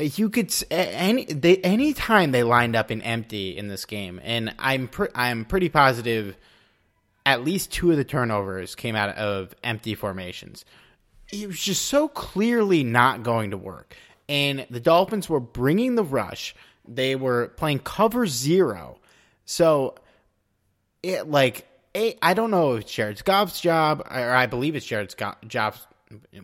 [0.00, 4.54] you could any they any time they lined up in empty in this game, and
[4.58, 6.36] I'm pre- I'm pretty positive
[7.26, 10.64] at least two of the turnovers came out of empty formations.
[11.34, 13.96] It was just so clearly not going to work,
[14.28, 16.54] and the Dolphins were bringing the rush.
[16.86, 18.98] They were playing cover zero,
[19.44, 19.96] so
[21.02, 21.66] it like
[22.22, 25.14] I don't know if it's Jared Goff's job, or I believe it's Jared
[25.46, 25.74] job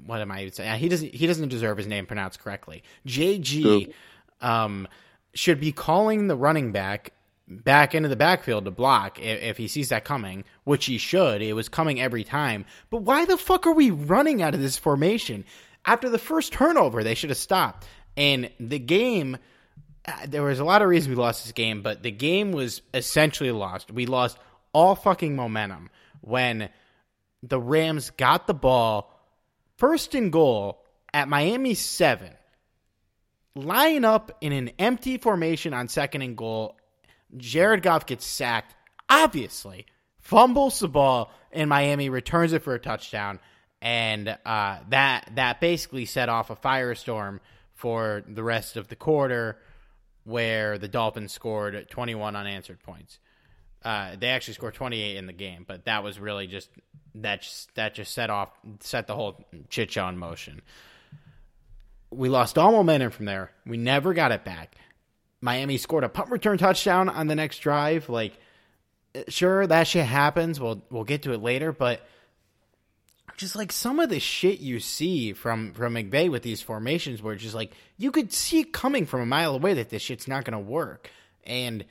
[0.07, 0.79] what am I even saying?
[0.79, 2.83] He doesn't he doesn't deserve his name pronounced correctly.
[3.07, 3.93] JG
[4.41, 4.89] um,
[5.35, 7.13] should be calling the running back
[7.51, 11.43] back into the backfield to block if, if, he sees that coming, which he should.
[11.43, 12.65] It was coming every time.
[12.89, 15.45] But why the fuck are we running out of this formation?
[15.85, 17.87] After the first turnover, they should have stopped.
[18.17, 19.37] And the game,
[20.07, 22.83] uh, there was a lot of reasons we lost this game, but the game was
[22.95, 23.91] essentially lost.
[23.91, 24.39] We lost
[24.73, 26.69] all fucking momentum when
[27.43, 29.13] the Rams got the ball
[29.77, 32.31] first and goal at Miami 7.
[33.57, 36.77] Line up in an empty formation on second and goal.
[37.37, 38.75] Jared Goff gets sacked,
[39.09, 39.87] obviously,
[40.19, 43.41] fumbles the ball, and Miami returns it for a touchdown.
[43.83, 47.41] And uh, that that basically set off a firestorm
[47.75, 49.59] for the rest of the quarter,
[50.25, 53.19] where the Dolphins scored 21 unanswered points.
[53.83, 56.69] Uh, they actually scored 28 in the game, but that was really just
[57.15, 60.61] that just, that just set off set the whole chit motion.
[62.11, 63.51] We lost all momentum from there.
[63.65, 64.75] We never got it back.
[65.41, 68.09] Miami scored a punt return touchdown on the next drive.
[68.09, 68.39] Like,
[69.29, 70.61] sure, that shit happens.
[70.61, 72.07] We'll we'll get to it later, but
[73.41, 77.35] just like some of the shit you see from from McVay with these formations, where
[77.35, 80.45] just like you could see it coming from a mile away that this shit's not
[80.53, 81.11] to work,
[81.45, 81.85] and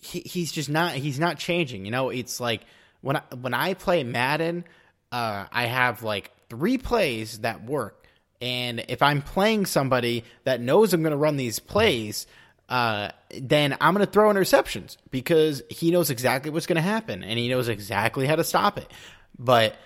[0.00, 1.84] he, he's just not he's not changing.
[1.84, 2.62] You know, it's like
[3.02, 4.64] when I, when I play Madden,
[5.12, 8.06] uh, I have like three plays that work,
[8.40, 12.26] and if I'm playing somebody that knows I'm to run these plays,
[12.68, 17.22] uh, then I'm going to throw interceptions because he knows exactly what's going to happen
[17.22, 18.90] and he knows exactly how to stop it.
[19.38, 19.76] But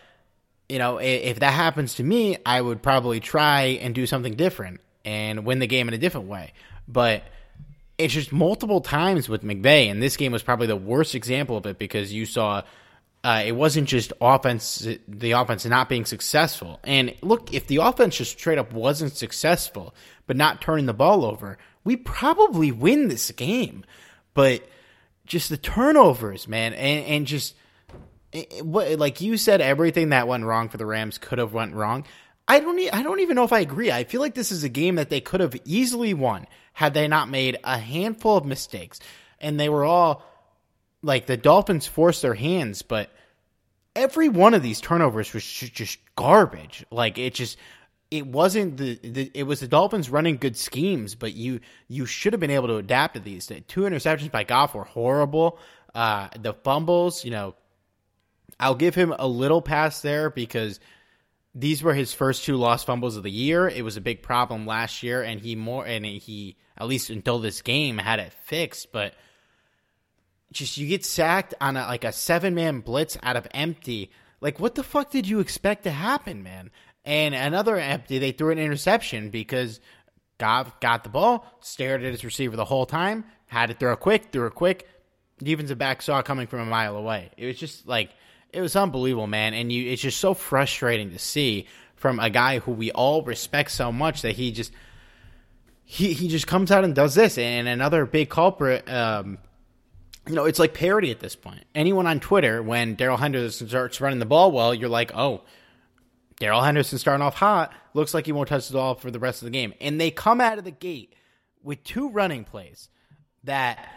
[0.68, 4.80] you know, if, that happens to me, I would probably try and do something different
[5.04, 6.54] and win the game in a different way.
[6.88, 7.24] But
[7.98, 11.66] it's just multiple times with McVay, and this game was probably the worst example of
[11.66, 12.62] it because you saw
[13.24, 16.80] uh, it wasn't just offense, the offense not being successful.
[16.82, 19.94] And look, if the offense just straight up wasn't successful,
[20.26, 23.84] but not turning the ball over, we probably win this game.
[24.34, 24.66] But
[25.26, 27.54] just the turnovers, man, and, and just
[28.62, 32.04] what, like you said, everything that went wrong for the Rams could have went wrong.
[32.48, 33.92] I don't, I don't even know if I agree.
[33.92, 37.06] I feel like this is a game that they could have easily won had they
[37.06, 38.98] not made a handful of mistakes,
[39.40, 40.24] and they were all
[41.02, 43.10] like the Dolphins forced their hands, but
[43.94, 46.84] every one of these turnovers was just garbage.
[46.90, 47.58] Like it just
[48.12, 52.34] it wasn't the, the, it was the Dolphins running good schemes, but you you should
[52.34, 53.46] have been able to adapt to these.
[53.46, 55.58] The two interceptions by Goff were horrible.
[55.94, 57.54] Uh, the fumbles, you know,
[58.60, 60.78] I'll give him a little pass there because
[61.54, 63.66] these were his first two lost fumbles of the year.
[63.66, 67.38] It was a big problem last year, and he more and he at least until
[67.38, 69.14] this game had it fixed, but
[70.52, 74.10] just you get sacked on a, like a seven man blitz out of empty.
[74.42, 76.70] Like, what the fuck did you expect to happen, man?
[77.04, 79.80] And another empty, they threw an interception because
[80.38, 83.96] Goff got the ball, stared at his receiver the whole time, had to throw a
[83.96, 84.88] quick, threw it quick.
[85.38, 87.30] Defensive back saw coming from a mile away.
[87.36, 88.10] It was just like
[88.52, 89.54] it was unbelievable, man.
[89.54, 93.70] And you, it's just so frustrating to see from a guy who we all respect
[93.70, 94.72] so much that he just
[95.84, 97.38] he he just comes out and does this.
[97.38, 98.88] And another big culprit.
[98.90, 99.38] Um,
[100.28, 101.64] you know, it's like parody at this point.
[101.74, 105.42] Anyone on Twitter, when Darrell Henderson starts running the ball well, you're like, oh,
[106.42, 109.42] Darrell Henderson starting off hot, looks like he won't touch the ball for the rest
[109.42, 109.74] of the game.
[109.80, 111.14] And they come out of the gate
[111.62, 112.88] with two running plays
[113.44, 113.88] that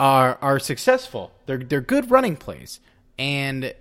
[0.00, 1.32] are are successful.
[1.44, 2.80] They're they're good running plays.
[3.18, 3.74] And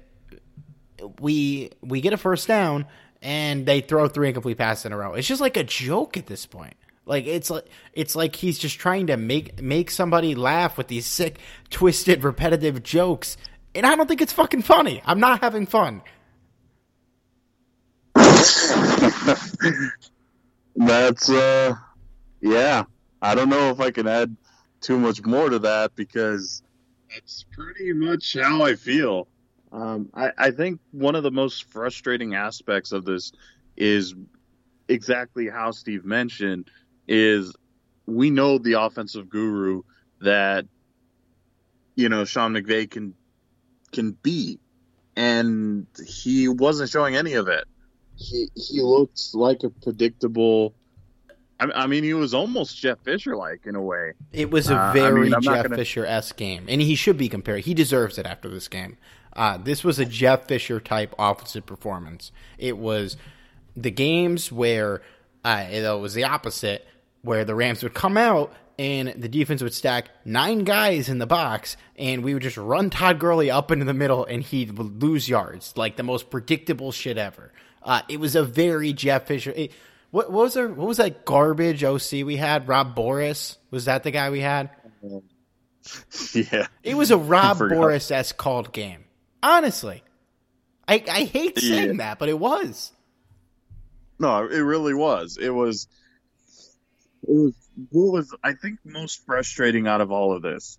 [1.21, 2.85] we we get a first down
[3.21, 5.13] and they throw three incomplete passes in a row.
[5.13, 6.75] It's just like a joke at this point.
[7.05, 11.05] Like it's like it's like he's just trying to make make somebody laugh with these
[11.05, 11.39] sick,
[11.69, 13.37] twisted, repetitive jokes,
[13.73, 15.01] and I don't think it's fucking funny.
[15.05, 16.01] I'm not having fun.
[20.75, 21.75] That's uh,
[22.41, 22.83] yeah.
[23.21, 24.35] I don't know if I can add
[24.79, 26.63] too much more to that because
[27.13, 29.27] that's pretty much how I feel.
[29.71, 33.31] Um, I, I think one of the most frustrating aspects of this
[33.77, 34.15] is
[34.87, 36.69] exactly how Steve mentioned
[37.07, 37.53] is
[38.05, 39.83] we know the offensive guru
[40.19, 40.65] that
[41.95, 43.13] you know Sean McVay can
[43.91, 44.59] can be,
[45.15, 47.65] and he wasn't showing any of it.
[48.21, 50.73] He he looked like a predictable
[51.59, 54.13] I, I mean, he was almost Jeff Fisher like in a way.
[54.33, 57.17] It was a Uh, I very mean, Jeff gonna- Fisher esque game, and he should
[57.17, 57.61] be compared.
[57.65, 58.97] He deserves it after this game.
[59.35, 62.31] Uh, this was a Jeff Fisher type offensive performance.
[62.57, 63.15] It was
[63.77, 65.01] the games where
[65.45, 66.85] uh, it was the opposite,
[67.21, 71.27] where the Rams would come out and the defense would stack nine guys in the
[71.27, 75.29] box, and we would just run Todd Gurley up into the middle, and he'd lose
[75.29, 77.51] yards, like the most predictable shit ever.
[77.83, 79.51] Uh, it was a very Jeff Fisher.
[79.55, 79.71] It,
[80.11, 82.67] what, what was our, what was that garbage OC we had?
[82.67, 84.69] Rob Boras was that the guy we had?
[86.33, 86.67] yeah.
[86.83, 87.57] It was a Rob.
[87.57, 89.05] Boras s called game.
[89.41, 90.03] Honestly,
[90.87, 91.97] I I hate saying Yeah.
[91.97, 92.91] that, but it was.
[94.19, 95.37] No, it really was.
[95.41, 95.87] It was.
[97.27, 97.53] It was.
[97.89, 100.77] What was I think most frustrating out of all of this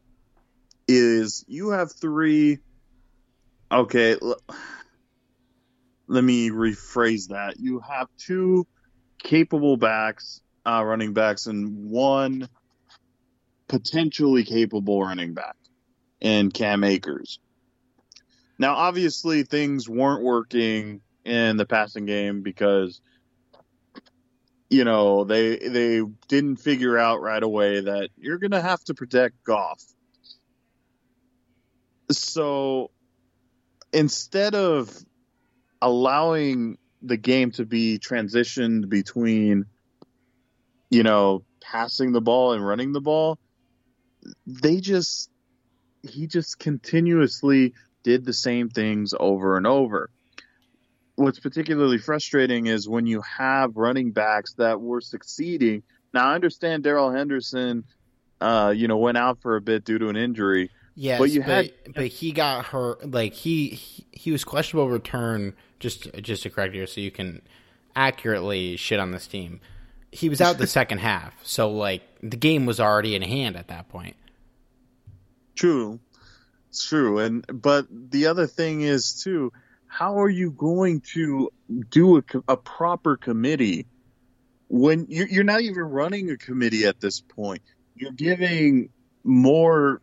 [0.86, 2.58] is you have three.
[3.72, 4.38] Okay, l-
[6.06, 7.58] let me rephrase that.
[7.58, 8.66] You have two
[9.18, 12.48] capable backs, uh, running backs, and one
[13.68, 15.56] potentially capable running back
[16.20, 17.38] in Cam Akers.
[18.58, 23.00] Now, obviously, things weren't working in the passing game because
[24.68, 28.94] you know they they didn't figure out right away that you're going to have to
[28.94, 29.82] protect Goff.
[32.10, 32.90] So
[33.92, 34.90] instead of
[35.82, 39.66] allowing the game to be transitioned between
[40.88, 43.38] you know passing the ball and running the ball,
[44.46, 45.28] they just
[46.02, 50.08] he just continuously did the same things over and over
[51.16, 55.82] what's particularly frustrating is when you have running backs that were succeeding.
[56.12, 57.84] Now I understand Darrell Henderson,
[58.40, 60.70] uh, you know, went out for a bit due to an injury.
[60.94, 63.10] Yes, But but, but he got hurt.
[63.10, 65.54] Like he, he he was questionable return.
[65.78, 67.42] Just just to correct you, so you can
[67.96, 69.60] accurately shit on this team.
[70.10, 73.68] He was out the second half, so like the game was already in hand at
[73.68, 74.16] that point.
[75.54, 75.98] True,
[76.68, 79.52] it's true, and but the other thing is too,
[79.86, 81.50] how are you going to
[81.90, 83.86] do a, a proper committee
[84.68, 87.60] when you're, you're not even running a committee at this point?
[87.94, 88.88] You're giving
[89.22, 90.00] more,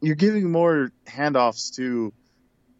[0.00, 2.12] you're giving more handoffs to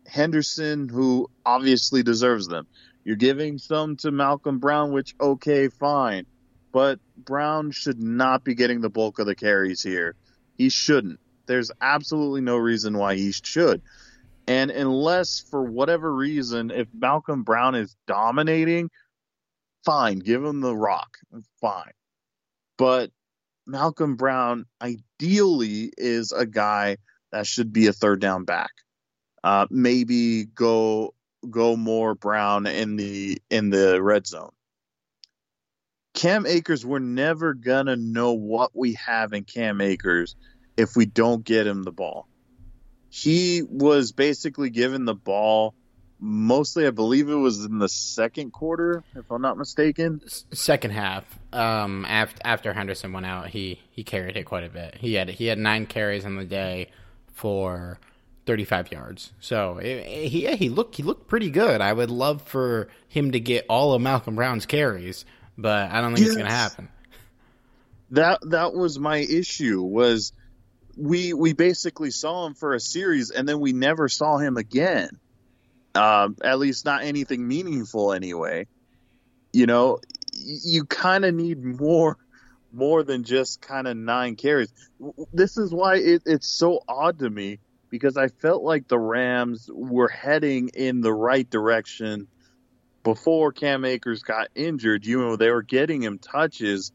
[0.07, 2.67] Henderson, who obviously deserves them.
[3.05, 6.27] You're giving some to Malcolm Brown, which okay, fine,
[6.73, 10.15] but Brown should not be getting the bulk of the carries here.
[10.59, 11.21] He shouldn't.
[11.47, 13.83] There's absolutely no reason why he should.
[14.49, 18.91] And unless for whatever reason, if Malcolm Brown is dominating,
[19.85, 21.19] fine, give him the rock.
[21.61, 21.93] Fine.
[22.77, 23.11] But
[23.67, 26.99] Malcolm Brown ideally is a guy
[27.33, 28.71] that should be a third down back.
[29.43, 31.15] Uh, maybe go
[31.49, 34.53] go more Brown in the in the red zone.
[36.15, 40.35] Cam Akers, we're never gonna know what we have in Cam Akers
[40.77, 42.29] if we don't get him the ball.
[43.09, 45.75] He was basically given the ball
[46.21, 50.21] mostly, I believe it was in the second quarter, if I'm not mistaken.
[50.53, 54.97] Second half, um, after after Henderson went out, he he carried it quite a bit.
[54.97, 56.91] He had he had nine carries on the day
[57.33, 57.99] for
[58.47, 59.33] 35 yards.
[59.41, 61.81] So it, it- he yeah, he looked he looked pretty good.
[61.81, 65.25] I would love for him to get all of Malcolm Brown's carries,
[65.59, 66.89] but I don't think it's going to happen.
[68.13, 70.33] That that was my issue was
[70.97, 75.11] we we basically saw him for a series and then we never saw him again.
[75.97, 78.67] Um, at least not anything meaningful anyway.
[79.53, 80.01] You know,
[80.33, 82.19] you kind of need more
[82.73, 84.73] more than just kind of nine carries.
[85.33, 89.71] This is why it, it's so odd to me because I felt like the Rams
[89.73, 92.27] were heading in the right direction
[93.03, 95.07] before Cam Akers got injured.
[95.07, 96.93] You know, they were getting him touches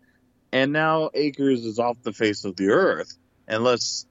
[0.51, 4.05] and now Akers is off the face of the earth unless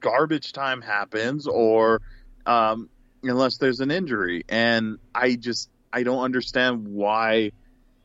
[0.00, 2.02] garbage time happens or
[2.46, 2.88] um,
[3.22, 4.44] unless there's an injury.
[4.48, 7.52] And I just I don't understand why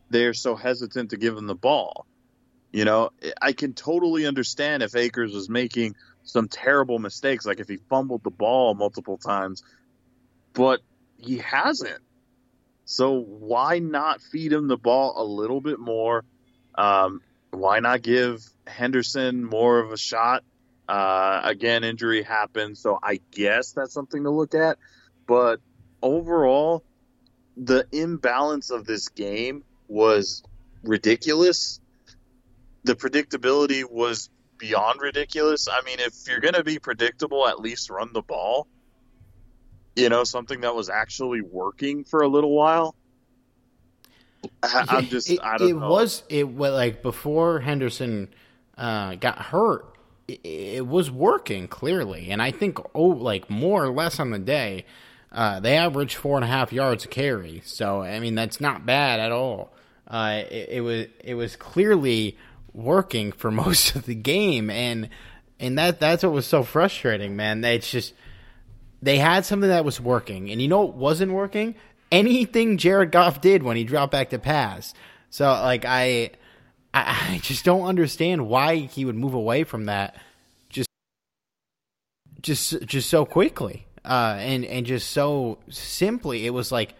[0.09, 2.05] they're so hesitant to give him the ball.
[2.71, 3.11] You know,
[3.41, 8.23] I can totally understand if Akers was making some terrible mistakes, like if he fumbled
[8.23, 9.63] the ball multiple times,
[10.53, 10.81] but
[11.17, 12.01] he hasn't.
[12.85, 16.23] So why not feed him the ball a little bit more?
[16.75, 20.43] Um, why not give Henderson more of a shot?
[20.87, 24.77] Uh, again, injury happened, so I guess that's something to look at.
[25.27, 25.59] But
[26.01, 26.83] overall,
[27.57, 30.43] the imbalance of this game was
[30.83, 31.79] ridiculous.
[32.83, 35.67] The predictability was beyond ridiculous.
[35.67, 38.67] I mean, if you're going to be predictable, at least run the ball.
[39.95, 42.95] You know, something that was actually working for a little while.
[44.61, 45.89] I, am just it, I don't it know.
[45.89, 48.29] was it was like before Henderson
[48.77, 49.95] uh, got hurt.
[50.27, 54.39] It, it was working clearly, and I think oh, like more or less on the
[54.39, 54.85] day,
[55.35, 57.61] uh, they averaged four and a half yards a carry.
[57.65, 59.71] So I mean that's not bad at all.
[60.07, 62.37] Uh, it, it was it was clearly
[62.73, 65.09] working for most of the game, and
[65.59, 67.63] and that that's what was so frustrating, man.
[67.63, 68.13] It's just
[69.01, 71.75] they had something that was working, and you know what wasn't working?
[72.11, 74.93] Anything Jared Goff did when he dropped back to pass.
[75.29, 76.31] So like I,
[76.93, 80.15] I, I just don't understand why he would move away from that,
[80.69, 80.87] just,
[82.41, 86.45] just, just so quickly, uh, and and just so simply.
[86.45, 86.95] It was like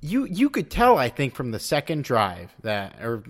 [0.00, 0.98] you you could tell.
[0.98, 3.22] I think from the second drive that, or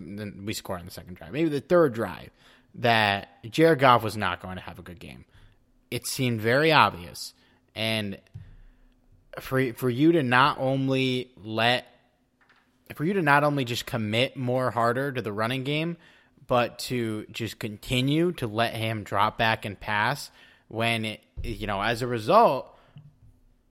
[0.45, 2.31] we scored on the second drive, maybe the third drive,
[2.77, 5.25] that Jared Goff was not going to have a good game.
[5.91, 7.35] It seemed very obvious
[7.75, 8.19] and
[9.41, 11.87] for for you to not only let
[12.95, 15.97] for you to not only just commit more harder to the running game,
[16.47, 20.31] but to just continue to let him drop back and pass
[20.69, 22.72] when it, you know as a result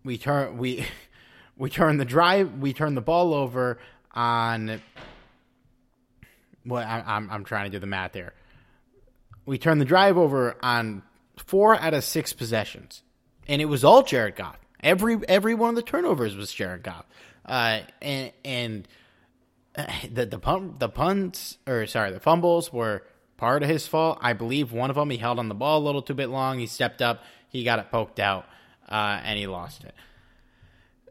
[0.03, 0.85] we turn we
[1.57, 3.77] we turn the drive we turn the ball over
[4.13, 4.81] on
[6.65, 8.33] well I, I'm I'm trying to do the math here.
[9.45, 11.03] We turn the drive over on
[11.37, 13.03] four out of six possessions
[13.47, 14.57] and it was all Jared Goff.
[14.81, 17.05] Every every one of the turnovers was Jared Goff,
[17.45, 18.87] uh, and and
[19.75, 23.03] uh, the the pump the punts or sorry the fumbles were
[23.37, 24.19] part of his fault.
[24.21, 26.59] I believe one of them he held on the ball a little too bit long.
[26.59, 28.45] He stepped up, he got it poked out,
[28.91, 29.95] uh, and he lost it.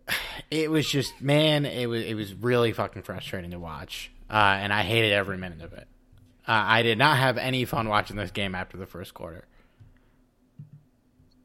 [0.50, 4.72] It was just man, it was it was really fucking frustrating to watch, uh, and
[4.72, 5.86] I hated every minute of it.
[6.48, 9.46] Uh, I did not have any fun watching this game after the first quarter.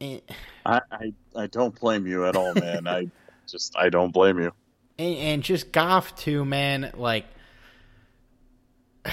[0.00, 0.20] I,
[0.66, 2.88] I, I don't blame you at all, man.
[2.88, 3.08] I
[3.46, 4.52] just I don't blame you.
[4.98, 6.90] And, and just Goff too, man.
[6.96, 7.26] Like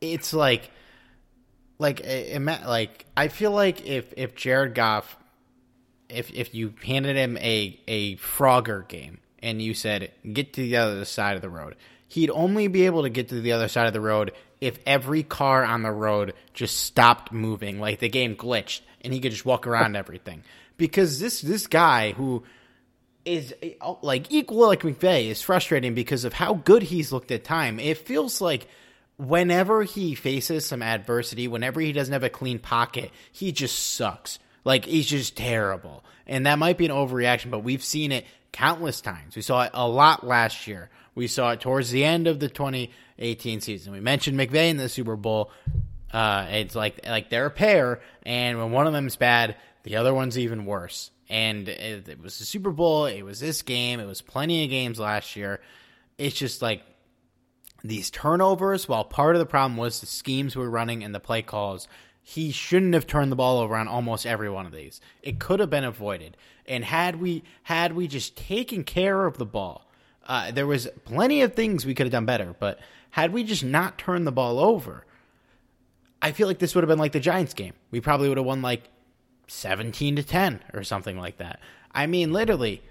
[0.00, 0.70] it's like
[1.78, 2.00] like
[2.64, 5.18] like I feel like if if Jared Goff
[6.08, 10.76] if if you handed him a a Frogger game and you said get to the
[10.76, 11.76] other side of the road,
[12.08, 15.22] he'd only be able to get to the other side of the road if every
[15.22, 19.44] car on the road just stopped moving, like the game glitched and he could just
[19.44, 20.42] walk around everything.
[20.76, 22.44] Because this this guy who
[23.24, 23.54] is
[24.02, 27.78] like equal like McVay is frustrating because of how good he's looked at time.
[27.78, 28.68] It feels like
[29.16, 34.38] whenever he faces some adversity, whenever he doesn't have a clean pocket, he just sucks.
[34.64, 36.04] Like he's just terrible.
[36.26, 39.36] And that might be an overreaction, but we've seen it countless times.
[39.36, 40.90] We saw it a lot last year.
[41.14, 43.92] We saw it towards the end of the 2018 season.
[43.92, 45.50] We mentioned McVay in the Super Bowl.
[46.12, 50.14] Uh, it's like like they're a pair, and when one of them's bad, the other
[50.14, 51.10] one's even worse.
[51.28, 53.06] And it, it was the Super Bowl.
[53.06, 53.98] It was this game.
[53.98, 55.60] It was plenty of games last year.
[56.18, 56.82] It's just like
[57.82, 58.88] these turnovers.
[58.88, 61.88] While part of the problem was the schemes we were running and the play calls,
[62.26, 64.98] he shouldn't have turned the ball over on almost every one of these.
[65.22, 66.38] It could have been avoided.
[66.66, 69.86] And had we had we just taken care of the ball,
[70.26, 72.56] uh, there was plenty of things we could have done better.
[72.58, 75.04] But had we just not turned the ball over,
[76.22, 77.74] I feel like this would have been like the Giants game.
[77.90, 78.84] We probably would have won like
[79.48, 81.60] 17 to 10 or something like that.
[81.92, 82.82] I mean, literally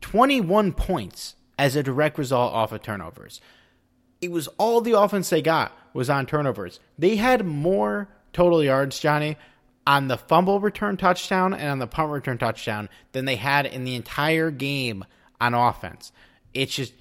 [0.00, 3.40] 21 points as a direct result off of turnovers.
[4.20, 6.80] It was all the offense they got was on turnovers.
[6.98, 9.38] They had more total yards, Johnny,
[9.86, 13.84] on the fumble return touchdown and on the punt return touchdown than they had in
[13.84, 15.04] the entire game
[15.40, 16.12] on offense.
[16.52, 16.92] It's just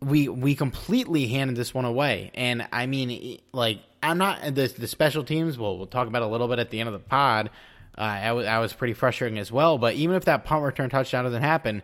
[0.00, 2.30] we we completely handed this one away.
[2.34, 5.56] And I mean, like I'm not the the special teams.
[5.56, 7.48] Well, we'll talk about a little bit at the end of the pod.
[7.96, 9.78] Uh, I was I was pretty frustrating as well.
[9.78, 11.82] But even if that punt return touchdown doesn't happen,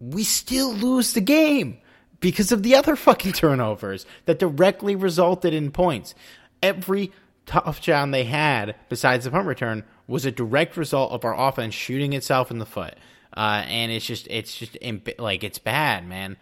[0.00, 1.78] we still lose the game
[2.20, 6.14] because of the other fucking turnovers that directly resulted in points.
[6.62, 7.10] Every
[7.46, 12.12] touchdown they had, besides the punt return, was a direct result of our offense shooting
[12.12, 12.94] itself in the foot.
[13.36, 14.76] Uh, and it's just it's just
[15.18, 16.36] like it's bad, man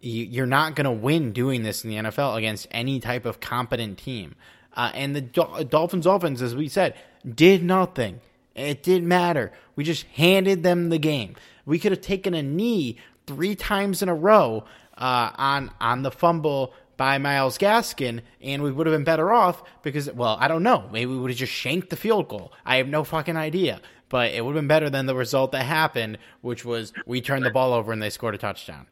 [0.00, 4.34] you're not to win doing this in the NFL against any type of competent team.
[4.74, 6.94] Uh, and the Dolphins' offense, as we said,
[7.28, 8.20] did nothing.
[8.54, 9.52] It didn't matter.
[9.76, 11.36] We just handed them the game.
[11.66, 14.64] We could have taken a knee three times in a row
[14.96, 19.62] uh, on on the fumble by Myles Gaskin, and we would have been better off
[19.82, 20.86] because, well, I don't know.
[20.92, 22.52] Maybe we would have just shanked the field goal.
[22.66, 23.80] I have no fucking idea.
[24.10, 27.46] But it would have been better than the result that happened, which was we turned
[27.46, 28.86] the ball over and they scored a touchdown.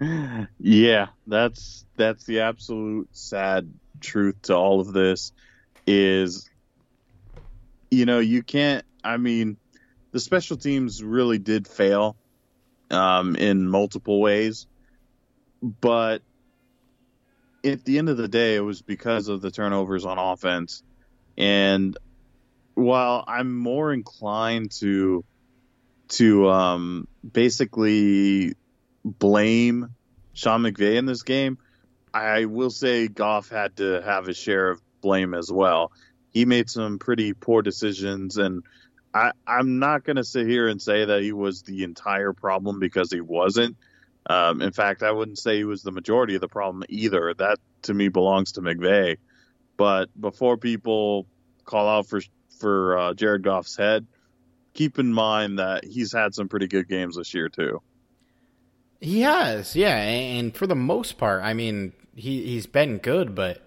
[0.58, 5.32] yeah, that's that's the absolute sad truth to all of this
[5.86, 6.48] is
[7.90, 9.58] you know, you can't I mean,
[10.12, 12.16] the special teams really did fail
[12.90, 14.66] um, in multiple ways.
[15.62, 16.22] But
[17.64, 20.82] at the end of the day, it was because of the turnovers on offense.
[21.36, 21.96] And
[22.74, 25.24] while I'm more inclined to
[26.08, 28.54] to um, basically
[29.04, 29.90] blame
[30.34, 31.58] Sean McVay in this game,
[32.14, 35.90] I will say Goff had to have his share of blame as well.
[36.30, 38.62] He made some pretty poor decisions, and
[39.16, 42.78] I, I'm not going to sit here and say that he was the entire problem
[42.78, 43.76] because he wasn't.
[44.28, 47.32] Um, in fact, I wouldn't say he was the majority of the problem either.
[47.32, 49.16] That to me belongs to McVay.
[49.76, 51.26] But before people
[51.64, 52.20] call out for
[52.58, 54.06] for uh, Jared Goff's head,
[54.74, 57.80] keep in mind that he's had some pretty good games this year too.
[59.00, 63.62] He has, yeah, and for the most part, I mean, he he's been good, but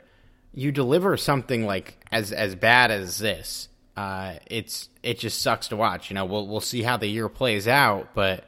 [0.54, 3.70] you deliver something like as as bad as this,
[4.00, 6.10] uh, it's it just sucks to watch.
[6.10, 8.46] You know, we'll we'll see how the year plays out, but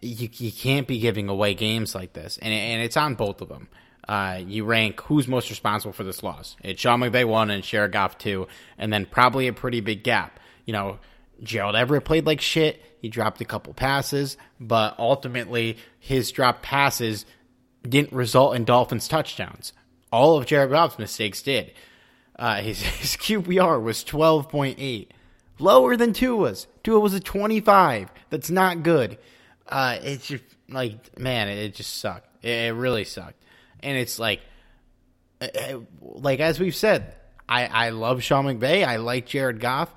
[0.00, 3.50] you you can't be giving away games like this, and and it's on both of
[3.50, 3.68] them.
[4.08, 6.56] Uh, you rank who's most responsible for this loss.
[6.64, 10.40] It's Sean McVay one and Jared Goff two, and then probably a pretty big gap.
[10.64, 10.98] You know,
[11.42, 12.82] Gerald Everett played like shit.
[13.02, 17.26] He dropped a couple passes, but ultimately his dropped passes
[17.86, 19.74] didn't result in Dolphins touchdowns.
[20.10, 21.72] All of Jared Goff's mistakes did.
[22.38, 25.08] Uh, his, his QBR was 12.8,
[25.58, 26.66] lower than Tua's.
[26.82, 28.10] Tua was a 25.
[28.30, 29.18] That's not good.
[29.66, 32.28] Uh, it's just like, man, it, just sucked.
[32.44, 33.42] It, it, really sucked.
[33.80, 34.40] And it's like,
[35.40, 37.14] uh, uh, like as we've said,
[37.48, 38.86] I, I love Sean McVay.
[38.86, 39.94] I like Jared Goff.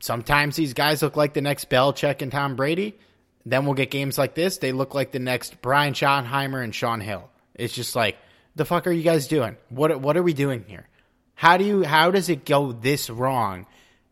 [0.00, 2.98] Sometimes these guys look like the next Belichick and Tom Brady.
[3.44, 4.58] Then we'll get games like this.
[4.58, 7.30] They look like the next Brian Schottenheimer and Shaun Hill.
[7.54, 8.16] It's just like,
[8.56, 9.56] the fuck are you guys doing?
[9.68, 10.88] What what are we doing here?
[11.36, 13.66] How do you how does it go this wrong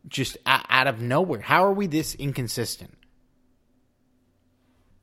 [0.07, 1.41] just out of nowhere?
[1.41, 2.95] How are we this inconsistent?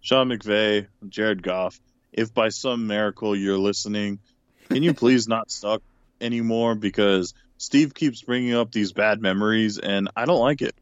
[0.02, 1.80] Sean McVay, Jared Goff,
[2.14, 4.20] if by some miracle you're listening,
[4.70, 5.82] can you please not suck
[6.22, 10.76] anymore because Steve keeps bringing up these bad memories, and I don't like it.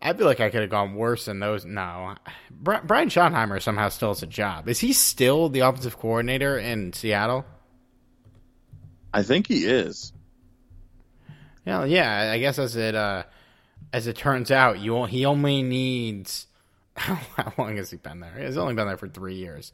[0.00, 1.64] I feel like I could have gone worse than those.
[1.64, 2.14] No,
[2.60, 4.68] Brian Schottenheimer somehow still has a job.
[4.68, 7.44] Is he still the offensive coordinator in Seattle?
[9.12, 10.12] I think he is.
[11.64, 12.30] Yeah, yeah.
[12.32, 13.24] I guess as it uh,
[13.92, 16.46] as it turns out, you he only needs
[16.98, 18.34] how long has he been there?
[18.38, 19.72] He's only been there for three years.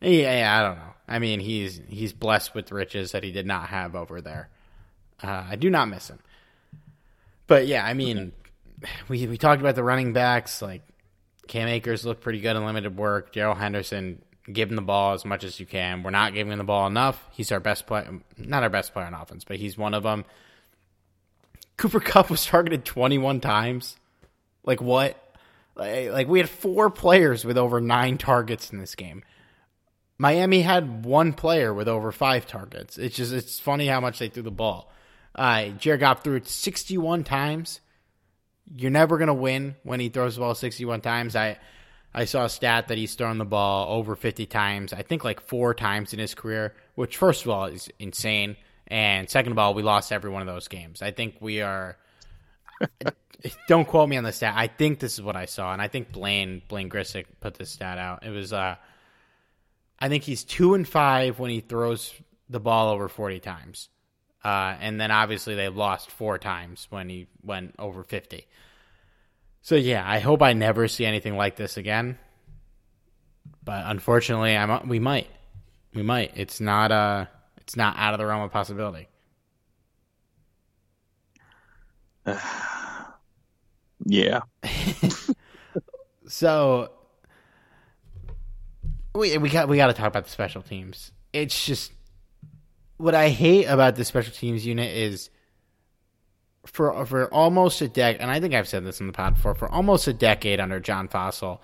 [0.00, 0.94] Yeah, yeah, I don't know.
[1.08, 4.48] I mean, he's he's blessed with riches that he did not have over there.
[5.22, 6.18] Uh, I do not miss him.
[7.46, 8.32] But yeah, I mean,
[9.08, 10.60] we we talked about the running backs.
[10.60, 10.82] Like
[11.46, 13.32] Cam Akers looked pretty good in limited work.
[13.32, 16.02] Gerald Henderson, give him the ball as much as you can.
[16.02, 17.24] We're not giving him the ball enough.
[17.30, 20.24] He's our best player, not our best player on offense, but he's one of them.
[21.76, 23.96] Cooper Kupp was targeted 21 times.
[24.64, 25.18] Like what?
[25.74, 29.22] Like, we had four players with over nine targets in this game.
[30.18, 32.98] Miami had one player with over five targets.
[32.98, 34.92] It's just it's funny how much they threw the ball.
[35.34, 37.80] Uh, Jared Goff threw it 61 times.
[38.76, 41.34] You're never gonna win when he throws the ball 61 times.
[41.34, 41.58] I
[42.14, 44.92] I saw a stat that he's thrown the ball over 50 times.
[44.92, 48.56] I think like four times in his career, which first of all is insane,
[48.86, 51.00] and second of all, we lost every one of those games.
[51.00, 51.96] I think we are.
[53.68, 54.54] don't quote me on the stat.
[54.56, 57.70] I think this is what I saw, and I think Blaine Blaine Grisak put this
[57.70, 58.24] stat out.
[58.24, 58.76] It was uh
[60.02, 62.12] I think he's two and five when he throws
[62.50, 63.88] the ball over 40 times.
[64.44, 68.46] Uh, and then obviously they lost four times when he went over 50.
[69.62, 72.18] So yeah, I hope I never see anything like this again.
[73.64, 75.28] But unfortunately, I'm we might.
[75.94, 76.32] We might.
[76.34, 77.26] It's not uh
[77.58, 79.08] it's not out of the realm of possibility.
[84.04, 84.40] yeah.
[86.26, 86.90] so
[89.14, 91.12] we we got we got to talk about the special teams.
[91.32, 91.92] It's just
[92.96, 95.30] what I hate about the special teams unit is
[96.66, 99.54] for for almost a decade, and I think I've said this in the pod before.
[99.54, 101.60] For almost a decade under John Fassel,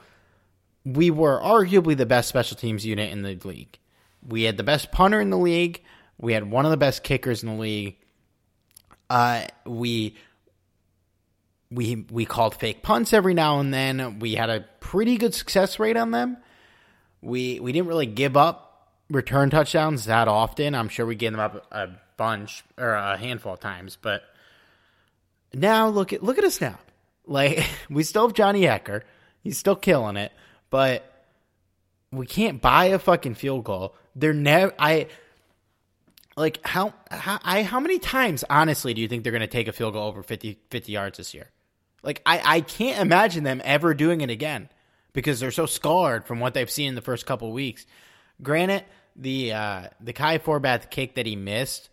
[0.84, 3.78] we were arguably the best special teams unit in the league.
[4.26, 5.82] We had the best punter in the league.
[6.18, 7.96] We had one of the best kickers in the league.
[9.08, 10.16] Uh, we
[11.70, 14.18] we we called fake punts every now and then.
[14.18, 16.38] We had a pretty good success rate on them
[17.20, 20.74] we we didn't really give up return touchdowns that often.
[20.74, 24.22] I'm sure we gave them up a bunch or a handful of times, but
[25.54, 26.78] now look at look at us now.
[27.26, 29.02] Like we still have Johnny Hekker.
[29.42, 30.32] He's still killing it,
[30.70, 31.04] but
[32.10, 33.94] we can't buy a fucking field goal.
[34.16, 35.08] They're never I
[36.36, 39.68] like how how I how many times honestly do you think they're going to take
[39.68, 41.50] a field goal over 50, 50 yards this year?
[42.02, 44.68] Like I, I can't imagine them ever doing it again
[45.12, 47.86] because they're so scarred from what they've seen in the first couple weeks.
[48.40, 48.84] Granted,
[49.16, 51.90] the uh, the Kai Forbath kick that he missed,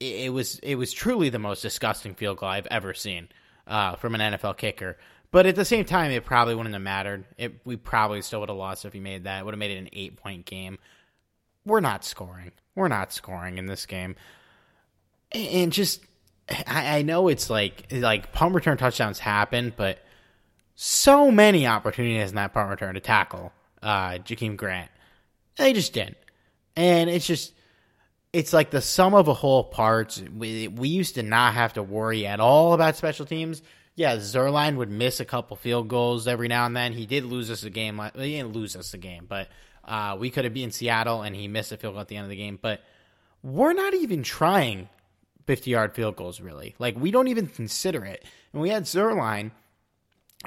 [0.00, 3.28] it, was it was truly the most disgusting field goal I've ever seen
[3.66, 4.96] uh, from an NFL kicker.
[5.30, 7.24] But at the same time, it probably wouldn't have mattered.
[7.36, 9.40] It, we probably still would have lost if he made that.
[9.40, 10.78] It would have made it an eight point game.
[11.66, 12.52] We're not scoring.
[12.74, 14.16] We're not scoring in this game.
[15.32, 16.02] And just,
[16.66, 19.98] I, I know it's like like punt return touchdowns happen, but
[20.74, 24.90] so many opportunities in that punt return to tackle uh, Jakeem Grant.
[25.56, 26.16] They just didn't.
[26.76, 27.52] And it's just,
[28.32, 30.22] it's like the sum of a whole parts.
[30.36, 33.62] We, we used to not have to worry at all about special teams
[33.98, 36.92] yeah, Zuerlein would miss a couple field goals every now and then.
[36.92, 38.00] He did lose us a game.
[38.14, 39.48] He didn't lose us a game, but
[39.84, 42.14] uh, we could have been in Seattle and he missed a field goal at the
[42.14, 42.60] end of the game.
[42.62, 42.80] But
[43.42, 44.88] we're not even trying
[45.48, 46.76] 50 yard field goals, really.
[46.78, 48.24] Like, we don't even consider it.
[48.52, 49.50] And we had Zuerlein,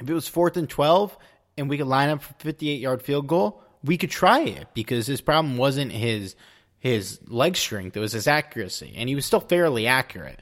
[0.00, 1.18] if it was fourth and 12
[1.58, 5.06] and we could line up for 58 yard field goal, we could try it because
[5.06, 6.36] his problem wasn't his
[6.82, 8.92] his leg strength, it was his accuracy.
[8.96, 10.40] And he was still fairly accurate.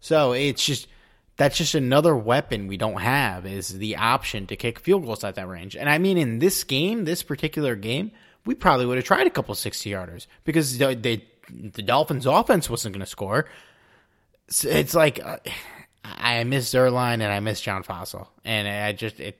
[0.00, 0.88] So it's just
[1.36, 5.34] that's just another weapon we don't have is the option to kick field goals at
[5.34, 5.76] that range.
[5.76, 8.10] And I mean, in this game, this particular game,
[8.46, 12.94] we probably would have tried a couple 60 yarders because they, the Dolphins' offense wasn't
[12.94, 13.44] going to score.
[14.48, 15.36] So it's like uh,
[16.02, 19.38] I miss Zuerlein and I miss John Fassel, and I just it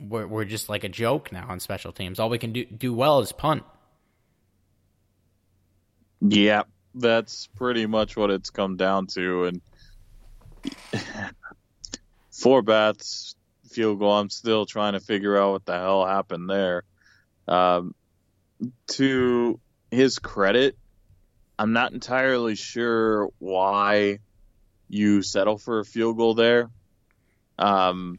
[0.00, 2.18] we're, we're just like a joke now on special teams.
[2.18, 3.64] All we can do do well is punt.
[6.20, 6.62] Yeah,
[6.94, 9.60] that's pretty much what it's come down to, and
[12.32, 13.36] Forbath's
[13.68, 14.12] field goal.
[14.12, 16.84] I'm still trying to figure out what the hell happened there.
[17.48, 17.94] Um,
[18.88, 19.58] to
[19.90, 20.76] his credit,
[21.58, 24.18] I'm not entirely sure why
[24.88, 26.70] you settle for a field goal there.
[27.58, 28.18] Um,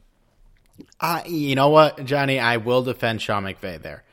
[1.00, 2.38] uh, you know what, Johnny?
[2.38, 4.04] I will defend Sean McVay there.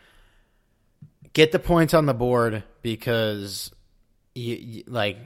[1.33, 3.71] Get the points on the board because,
[4.35, 5.17] you, you like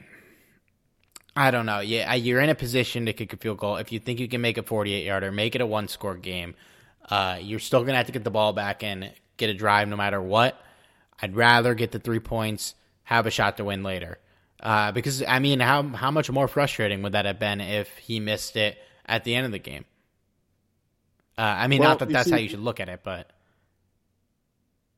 [1.36, 1.80] I don't know.
[1.80, 3.78] Yeah, you're in a position to kick a field goal.
[3.78, 6.54] If you think you can make a 48 yarder, make it a one score game.
[7.10, 9.88] Uh, you're still going to have to get the ball back and get a drive
[9.88, 10.60] no matter what.
[11.22, 14.20] I'd rather get the three points, have a shot to win later.
[14.60, 18.20] Uh, because I mean, how how much more frustrating would that have been if he
[18.20, 19.86] missed it at the end of the game?
[21.38, 23.32] Uh, I mean, well, not that that's see, how you should look at it, but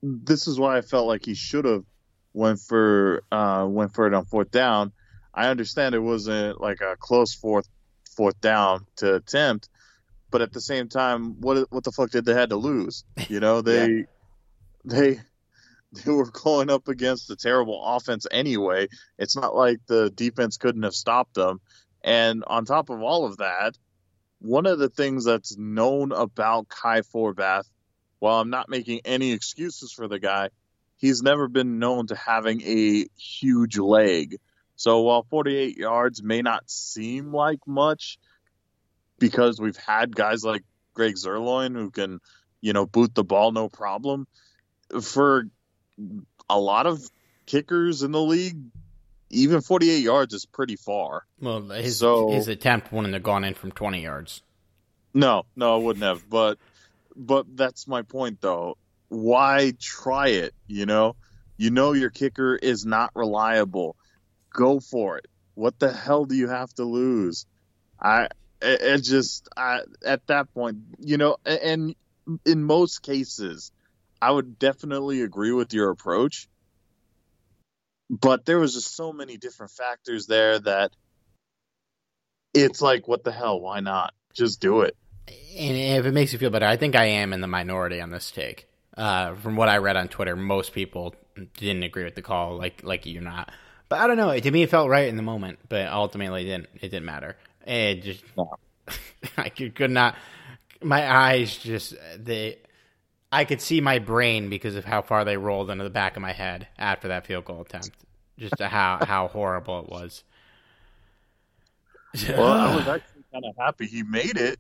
[0.04, 1.84] this is why I felt like he should have
[2.36, 4.92] went for uh, went for it on fourth down
[5.36, 7.68] I understand it wasn't like a close fourth
[8.16, 9.68] fourth down to attempt,
[10.32, 13.04] but at the same time, what what the fuck did they had to lose?
[13.28, 14.04] You know, they yeah.
[14.86, 15.20] they
[15.92, 18.88] they were going up against a terrible offense anyway.
[19.20, 21.60] It's not like the defense couldn't have stopped them.
[22.02, 23.78] And on top of all of that,
[24.40, 27.68] one of the things that's known about Kai Forbath,
[28.20, 30.50] while I'm not making any excuses for the guy,
[30.98, 34.38] he's never been known to having a huge leg.
[34.76, 38.18] So while 48 yards may not seem like much
[39.20, 42.20] because we've had guys like Greg Zuerlein who can,
[42.62, 44.28] you know, boot the ball no problem,
[45.02, 45.48] for
[46.50, 47.02] a lot of
[47.46, 48.58] kickers in the league,
[49.30, 51.26] even 48 yards is pretty far.
[51.40, 54.42] Well, his so, his attempt wouldn't have gone in from 20 yards.
[55.14, 56.30] No, no, it wouldn't have.
[56.30, 56.58] But
[57.16, 58.78] but that's my point though.
[59.10, 60.54] Why try it?
[60.68, 61.16] You know,
[61.58, 63.96] you know your kicker is not reliable
[64.56, 65.28] go for it.
[65.54, 67.46] What the hell do you have to lose?
[68.02, 68.30] I
[68.62, 71.96] it, just I, at that point, you know, and
[72.46, 73.72] in most cases,
[74.22, 76.48] I would definitely agree with your approach.
[78.10, 80.92] But there was just so many different factors there that
[82.54, 83.60] it's like, what the hell?
[83.60, 84.14] Why not?
[84.34, 84.96] Just do it.
[85.28, 88.10] And if it makes you feel better, I think I am in the minority on
[88.10, 88.68] this take.
[88.98, 91.14] Uh, from what I read on Twitter, most people
[91.58, 93.52] didn't agree with the call, like like you're not.
[93.90, 94.38] But I don't know.
[94.38, 96.70] To me, it felt right in the moment, but ultimately, it didn't.
[96.76, 97.36] It didn't matter.
[97.66, 98.56] It just no.
[99.38, 100.16] I could not.
[100.82, 102.60] My eyes just they.
[103.32, 106.22] I could see my brain because of how far they rolled into the back of
[106.22, 107.92] my head after that field goal attempt.
[108.38, 110.24] Just how how horrible it was.
[112.30, 114.60] well, I was actually kind of happy he made it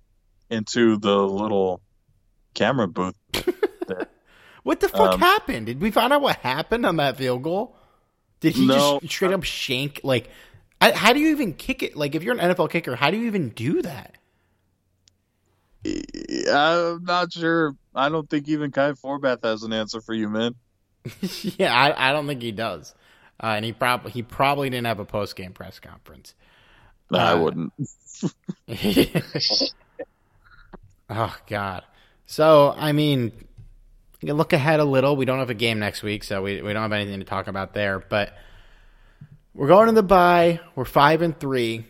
[0.49, 1.81] into the little
[2.53, 3.15] camera booth.
[4.65, 5.67] what the fuck um, happened?
[5.67, 7.75] Did we find out what happened on that field goal?
[8.39, 8.99] Did he no.
[8.99, 10.01] just straight up shank?
[10.03, 10.27] Like,
[10.81, 11.95] how do you even kick it?
[11.95, 14.17] Like, if you're an NFL kicker, how do you even do that?
[16.51, 17.75] I'm not sure.
[17.93, 20.55] I don't think even Kai Forbath has an answer for you, man.
[21.59, 22.95] yeah, I, I, don't think he does.
[23.39, 26.33] Uh, and he probably he probably didn't have a post game press conference.
[27.13, 27.71] Uh, I wouldn't.
[31.09, 31.83] Oh God.
[32.25, 33.31] So I mean,
[34.21, 35.15] you can look ahead a little.
[35.15, 37.47] We don't have a game next week, so we we don't have anything to talk
[37.47, 37.99] about there.
[37.99, 38.35] But
[39.53, 40.59] we're going to the bye.
[40.75, 41.85] We're five and three.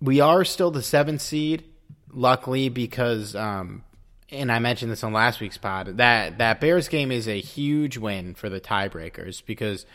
[0.00, 1.64] We are still the seventh seed,
[2.12, 3.84] luckily because um,
[4.30, 7.96] and I mentioned this on last week's pod, that that Bears game is a huge
[7.96, 9.86] win for the tiebreakers because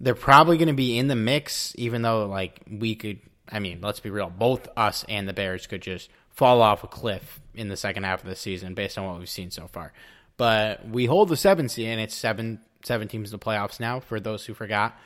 [0.00, 3.20] they're probably going to be in the mix, even though like we could.
[3.50, 6.86] I mean, let's be real, both us and the Bears could just fall off a
[6.86, 9.92] cliff in the second half of the season based on what we've seen so far.
[10.36, 14.00] But we hold the seven seed, and it's seven seven teams in the playoffs now.
[14.00, 14.98] For those who forgot,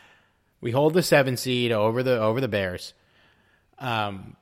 [0.61, 2.95] we hold the seven seed over the over the Bears.
[3.79, 4.37] Um,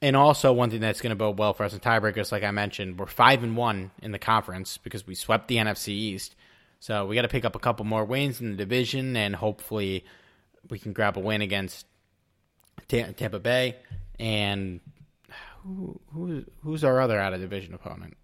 [0.00, 2.52] and also, one thing that's going to bode well for us in tiebreakers, like I
[2.52, 6.36] mentioned, we're five and one in the conference because we swept the NFC East.
[6.78, 10.04] So we got to pick up a couple more wins in the division, and hopefully,
[10.70, 11.86] we can grab a win against
[12.86, 13.76] Tampa Bay.
[14.20, 14.80] And
[15.64, 18.16] who, who who's our other out of division opponent?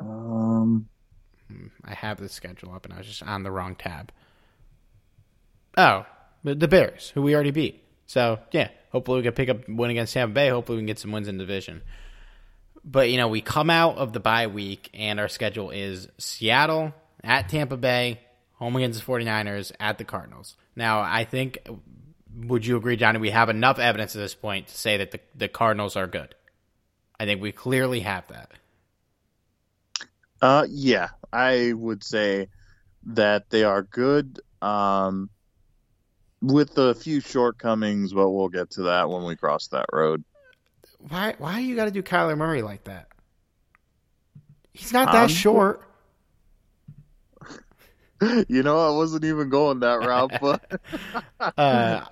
[0.00, 0.88] Um,
[1.48, 4.12] hmm, I have the schedule up, and I was just on the wrong tab.
[5.76, 6.06] Oh,
[6.42, 7.84] the Bears, who we already beat.
[8.06, 10.48] So yeah, hopefully we can pick up win against Tampa Bay.
[10.48, 11.82] Hopefully we can get some wins in division.
[12.84, 16.92] But you know, we come out of the bye week and our schedule is Seattle
[17.22, 18.20] at Tampa Bay,
[18.54, 20.56] home against the 49ers, at the Cardinals.
[20.74, 21.58] Now, I think
[22.34, 25.20] would you agree, Johnny, we have enough evidence at this point to say that the,
[25.36, 26.34] the Cardinals are good.
[27.18, 28.50] I think we clearly have that.
[30.42, 32.48] Uh yeah, I would say
[33.06, 34.40] that they are good.
[34.62, 35.30] Um
[36.42, 40.24] with a few shortcomings, but we'll get to that when we cross that road.
[41.08, 41.34] Why?
[41.38, 43.08] Why you got to do Kyler Murray like that?
[44.72, 45.82] He's not that um, short.
[48.48, 50.82] You know, I wasn't even going that route, but
[51.56, 52.04] uh,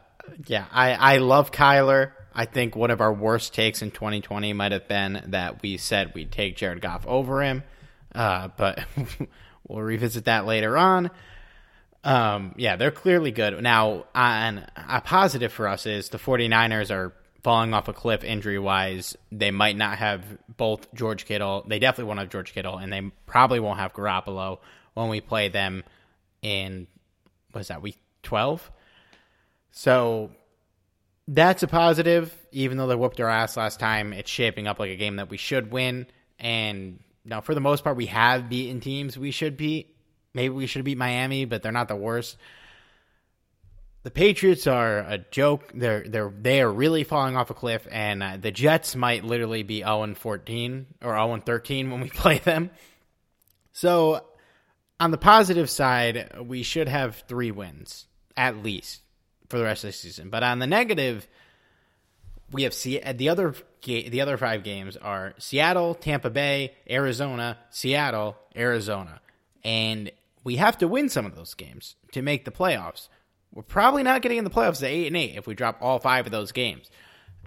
[0.46, 2.12] yeah, I I love Kyler.
[2.34, 6.14] I think one of our worst takes in 2020 might have been that we said
[6.14, 7.62] we'd take Jared Goff over him,
[8.18, 8.84] uh, but
[9.68, 11.10] we'll revisit that later on.
[12.02, 13.62] Um, yeah, they're clearly good.
[13.62, 17.14] Now, on a positive for us is the 49ers are
[17.44, 19.16] falling off a cliff injury wise.
[19.30, 20.24] They might not have
[20.56, 21.64] both George Kittle.
[21.66, 24.58] They definitely won't have George Kittle, and they probably won't have Garoppolo
[24.94, 25.84] when we play them
[26.42, 26.88] in,
[27.52, 28.68] what's that, week 12?
[29.70, 30.30] So
[31.28, 32.34] that's a positive.
[32.50, 35.30] Even though they whooped our ass last time, it's shaping up like a game that
[35.30, 36.06] we should win.
[36.40, 36.98] And
[37.28, 39.94] now, for the most part, we have beaten teams we should beat.
[40.34, 42.36] Maybe we should beat Miami, but they're not the worst.
[44.04, 45.70] The Patriots are a joke.
[45.74, 49.62] They're they're they are really falling off a cliff, and uh, the Jets might literally
[49.62, 52.70] be zero and fourteen or zero and thirteen when we play them.
[53.72, 54.24] So,
[54.98, 58.06] on the positive side, we should have three wins
[58.36, 59.02] at least
[59.48, 60.30] for the rest of the season.
[60.30, 61.28] But on the negative,
[62.50, 68.36] we have see the other the other five games are Seattle, Tampa Bay, Arizona, Seattle,
[68.56, 69.20] Arizona,
[69.64, 70.10] and
[70.44, 73.08] we have to win some of those games to make the playoffs.
[73.52, 75.98] We're probably not getting in the playoffs at eight and eight if we drop all
[75.98, 76.90] five of those games.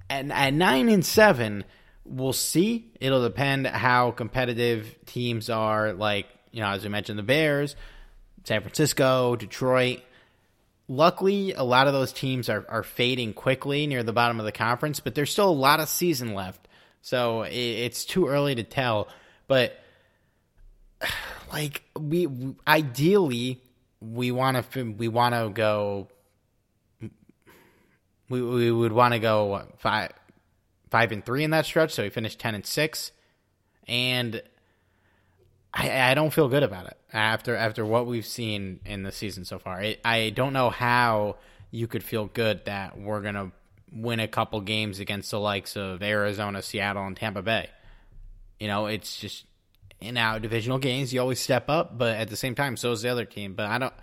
[0.09, 1.63] And at nine and seven,
[2.05, 2.91] we'll see.
[2.99, 5.93] It'll depend how competitive teams are.
[5.93, 7.75] Like you know, as we mentioned, the Bears,
[8.43, 10.01] San Francisco, Detroit.
[10.91, 14.51] Luckily, a lot of those teams are, are fading quickly near the bottom of the
[14.51, 16.67] conference, but there's still a lot of season left.
[17.01, 19.07] So it's too early to tell.
[19.47, 19.79] But
[21.53, 22.27] like we
[22.67, 23.61] ideally
[24.01, 26.09] we want to we want to go
[28.27, 30.11] we we would want to go what, five
[30.89, 33.13] five and three in that stretch, so we finished ten and six,
[33.87, 34.41] and
[35.73, 39.45] I I don't feel good about it after after what we've seen in the season
[39.45, 39.79] so far.
[39.79, 41.37] I, I don't know how
[41.71, 43.51] you could feel good that we're gonna
[43.91, 47.69] win a couple games against the likes of Arizona, Seattle, and Tampa Bay.
[48.59, 49.45] You know, it's just
[50.01, 53.03] in our divisional games, you always step up, but at the same time, so is
[53.03, 53.53] the other team.
[53.53, 53.93] But I don't,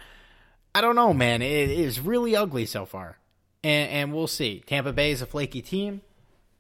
[0.75, 1.43] I don't know, man.
[1.43, 3.19] It is really ugly so far,
[3.65, 4.63] and, and we'll see.
[4.67, 6.03] Tampa Bay is a flaky team.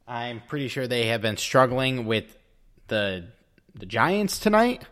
[0.06, 2.36] I'm pretty sure they have been struggling with
[2.88, 3.26] the
[3.74, 4.84] the Giants tonight,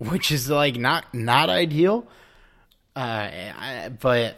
[0.00, 2.06] which is like not not ideal.
[2.96, 3.28] Uh,
[3.58, 4.36] I, but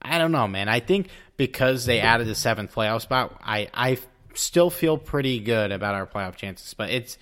[0.00, 0.68] I don't know, man.
[0.68, 3.98] I think because they added the seventh playoff spot, I I
[4.34, 6.72] still feel pretty good about our playoff chances.
[6.72, 7.18] But it's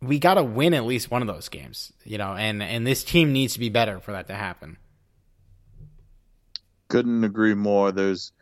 [0.00, 3.04] we got to win at least one of those games, you know, and and this
[3.04, 4.78] team needs to be better for that to happen.
[6.88, 7.92] Couldn't agree more.
[7.92, 8.32] There's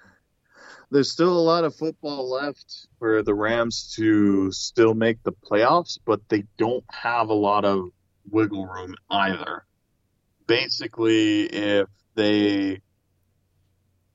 [0.93, 5.99] there's still a lot of football left for the Rams to still make the playoffs,
[6.05, 7.91] but they don't have a lot of
[8.31, 9.65] wiggle room either.
[10.47, 12.81] Basically, if they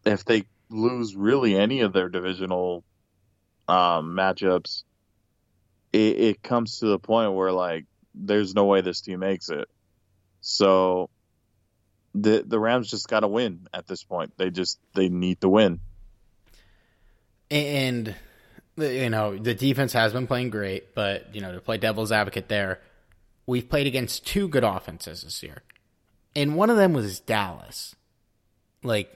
[0.06, 2.84] if they lose really any of their divisional
[3.68, 4.84] um, matchups,
[5.94, 9.68] it, it comes to the point where like there's no way this team makes it.
[10.42, 11.10] So
[12.14, 14.34] the the Rams just got to win at this point.
[14.38, 15.80] They just they need to win.
[17.52, 18.16] And
[18.78, 22.48] you know the defense has been playing great, but you know to play devil's advocate
[22.48, 22.80] there,
[23.46, 25.64] we've played against two good offenses this year,
[26.36, 27.96] and one of them was Dallas.
[28.84, 29.12] Like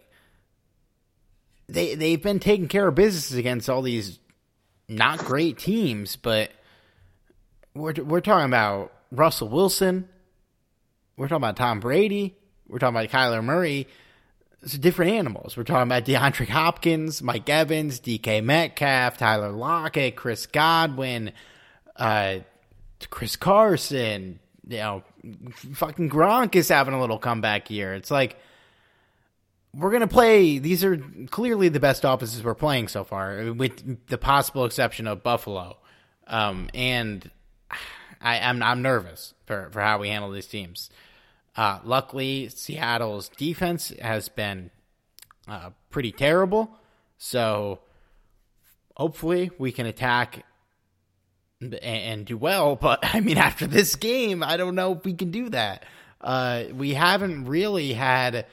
[1.67, 4.19] they they've been taking care of business against all these
[4.87, 6.51] not great teams, but
[7.73, 10.09] we're we're talking about Russell Wilson,
[11.17, 12.35] we're talking about Tom Brady,
[12.67, 13.87] we're talking about Kyler Murray.
[14.61, 15.55] It's different animals.
[15.55, 21.31] We're talking about DeAndre Hopkins, Mike Evans, DK Metcalf, Tyler Lockett, Chris Godwin,
[21.95, 22.39] uh,
[23.07, 24.39] Chris Carson.
[24.67, 25.03] You know,
[25.73, 27.93] fucking Gronk is having a little comeback year.
[27.93, 28.37] It's like
[29.73, 30.59] we're gonna play.
[30.59, 30.97] These are
[31.29, 35.77] clearly the best offenses we're playing so far, with the possible exception of Buffalo.
[36.27, 37.29] Um, and
[38.21, 40.89] I, am I'm, I'm nervous for for how we handle these teams.
[41.55, 44.71] Uh, luckily, Seattle's defense has been
[45.47, 46.71] uh, pretty terrible,
[47.17, 47.79] so
[48.95, 50.45] hopefully we can attack
[51.61, 52.75] and, do well.
[52.75, 55.85] But I mean, after this game, I don't know if we can do that.
[56.21, 58.45] Uh, we haven't really had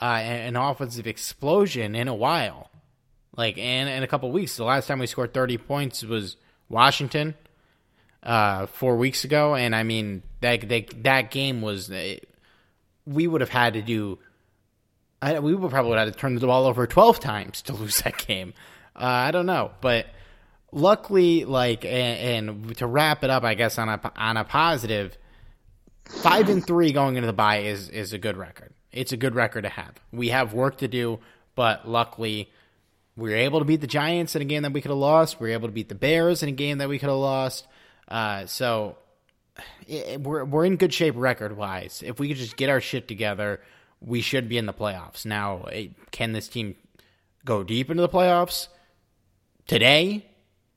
[0.00, 2.70] uh, an offensive explosion in a while.
[3.36, 6.36] Like in, in a couple weeks, the last time we scored 30 points was
[6.68, 7.34] Washington
[8.22, 11.90] uh, four weeks ago, and I mean that that, that game was
[13.06, 14.18] we would have had to do.
[15.20, 18.18] I, we would probably have to turn the ball over 12 times to lose that
[18.18, 18.54] game.
[18.94, 20.06] Uh, I don't know, but
[20.74, 25.16] luckily, like, and, and, to wrap it up, I guess on a on a positive,
[26.04, 29.34] five and three going into the bye is is a good record it's a good
[29.34, 29.94] record to have.
[30.12, 31.18] We have work to do,
[31.54, 32.50] but luckily
[33.16, 35.40] we were able to beat the Giants in a game that we could have lost.
[35.40, 37.66] We were able to beat the Bears in a game that we could have lost.
[38.08, 38.96] Uh, so
[39.86, 42.02] it, we're we're in good shape record wise.
[42.04, 43.60] If we could just get our shit together,
[44.00, 45.26] we should be in the playoffs.
[45.26, 46.76] Now, eh, can this team
[47.44, 48.68] go deep into the playoffs
[49.66, 50.24] today?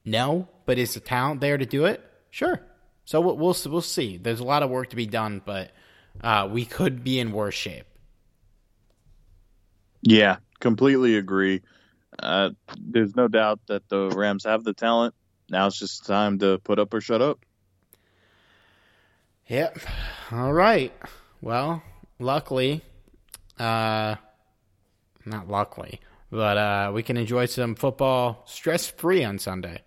[0.08, 2.02] No, but is the talent there to do it?
[2.30, 2.62] Sure.
[3.04, 4.18] So we'll we'll, we'll see.
[4.18, 5.72] There's a lot of work to be done, but
[6.22, 7.86] uh, we could be in worse shape.
[10.02, 11.62] Yeah, completely agree.
[12.18, 15.14] Uh, there's no doubt that the Rams have the talent.
[15.50, 17.46] Now it's just time to put up or shut up.
[19.48, 19.80] Yep.
[20.32, 20.94] All right.
[21.42, 21.84] Well,
[22.18, 22.82] luckily,
[23.60, 24.16] uh,
[25.26, 26.00] not luckily,
[26.32, 29.82] but uh, we can enjoy some football stress free on Sunday.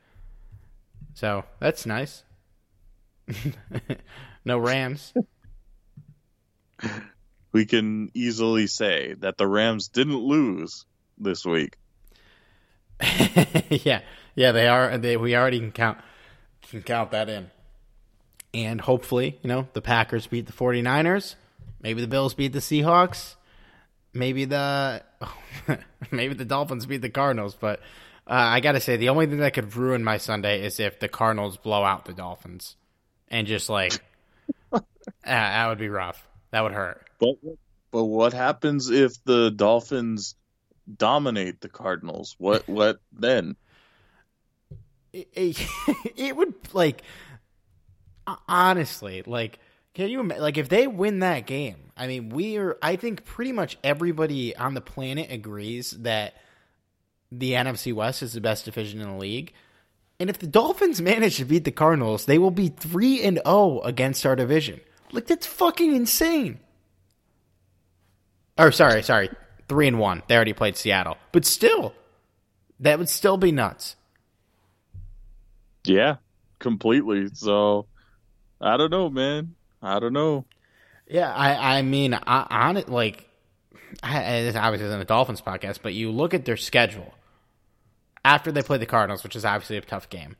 [1.20, 2.24] So that's nice.
[4.46, 5.12] no Rams.
[7.52, 10.86] we can easily say that the Rams didn't lose
[11.18, 11.76] this week.
[13.68, 14.00] yeah,
[14.34, 14.96] yeah, they are.
[14.96, 15.98] They we already can count
[16.70, 17.50] can count that in,
[18.54, 21.34] and hopefully, you know, the Packers beat the 49ers.
[21.82, 23.34] Maybe the Bills beat the Seahawks.
[24.14, 25.02] Maybe the
[26.10, 27.54] maybe the Dolphins beat the Cardinals.
[27.54, 27.80] But
[28.30, 31.00] uh, I got to say, the only thing that could ruin my Sunday is if
[31.00, 32.76] the Cardinals blow out the Dolphins,
[33.28, 34.00] and just like
[34.72, 34.80] uh,
[35.24, 36.26] that would be rough.
[36.52, 37.04] That would hurt.
[37.18, 37.34] But
[37.90, 40.36] but what happens if the Dolphins
[40.96, 42.36] dominate the Cardinals?
[42.38, 43.56] What what then?
[45.12, 45.66] It, it,
[46.16, 47.02] it would like
[48.46, 49.58] honestly like
[49.92, 51.90] can you like if they win that game?
[51.96, 52.78] I mean, we are.
[52.80, 56.34] I think pretty much everybody on the planet agrees that
[57.32, 59.52] the NFC West is the best division in the league.
[60.18, 63.42] And if the Dolphins manage to beat the Cardinals, they will be three and zero
[63.46, 64.80] oh against our division.
[65.12, 66.60] Like that's fucking insane.
[68.58, 69.30] Or sorry, sorry,
[69.68, 70.22] three and one.
[70.28, 71.94] They already played Seattle, but still,
[72.80, 73.96] that would still be nuts.
[75.84, 76.16] Yeah,
[76.58, 77.28] completely.
[77.32, 77.86] So
[78.60, 79.54] I don't know, man.
[79.80, 80.44] I don't know.
[81.08, 83.26] Yeah, I I mean, I, on it like,
[84.02, 87.14] I, obviously in the Dolphins podcast, but you look at their schedule
[88.24, 90.36] after they play the Cardinals, which is obviously a tough game.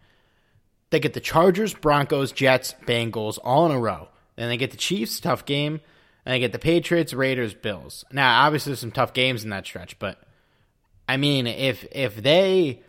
[0.91, 4.09] They get the Chargers, Broncos, Jets, Bengals all in a row.
[4.37, 5.81] Then they get the Chiefs, tough game.
[6.25, 8.05] And they get the Patriots, Raiders, Bills.
[8.13, 10.21] Now, obviously, there's some tough games in that stretch, but
[11.09, 12.83] I mean, if if they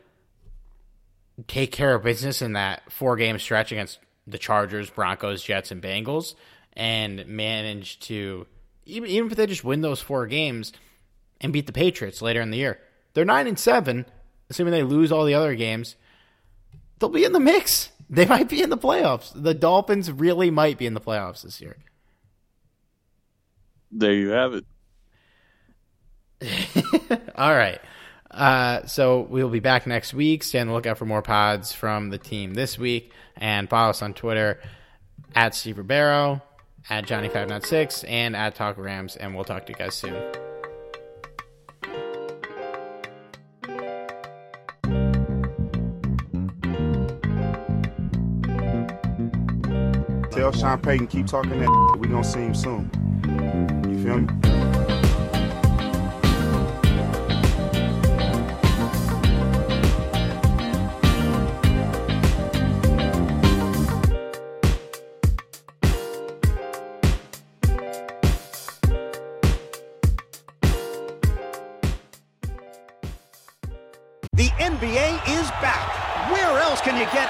[1.47, 5.81] take care of business in that four game stretch against the Chargers, Broncos, Jets, and
[5.81, 6.35] Bengals,
[6.73, 8.45] and manage to
[8.85, 10.73] even even if they just win those four games
[11.39, 12.79] and beat the Patriots later in the year,
[13.13, 14.05] they're nine and seven.
[14.51, 15.95] Assuming they lose all the other games,
[16.99, 17.89] they'll be in the mix.
[18.13, 19.31] They might be in the playoffs.
[19.33, 21.77] The Dolphins really might be in the playoffs this year.
[23.89, 24.65] There you have it.
[27.35, 27.79] All right.
[28.29, 30.43] Uh, so we'll be back next week.
[30.43, 33.13] Stay on the lookout for more pods from the team this week.
[33.37, 34.59] And follow us on Twitter
[35.33, 36.41] at Steve Ribeiro,
[36.89, 39.15] at Johnny596, and at Talk Rams.
[39.15, 40.50] And we'll talk to you guys soon.
[50.55, 51.97] Sean Payton keep talking that.
[51.99, 52.89] We gonna see him soon.
[53.89, 54.27] You feel me?
[74.33, 76.31] The NBA is back.
[76.31, 77.29] Where else can you get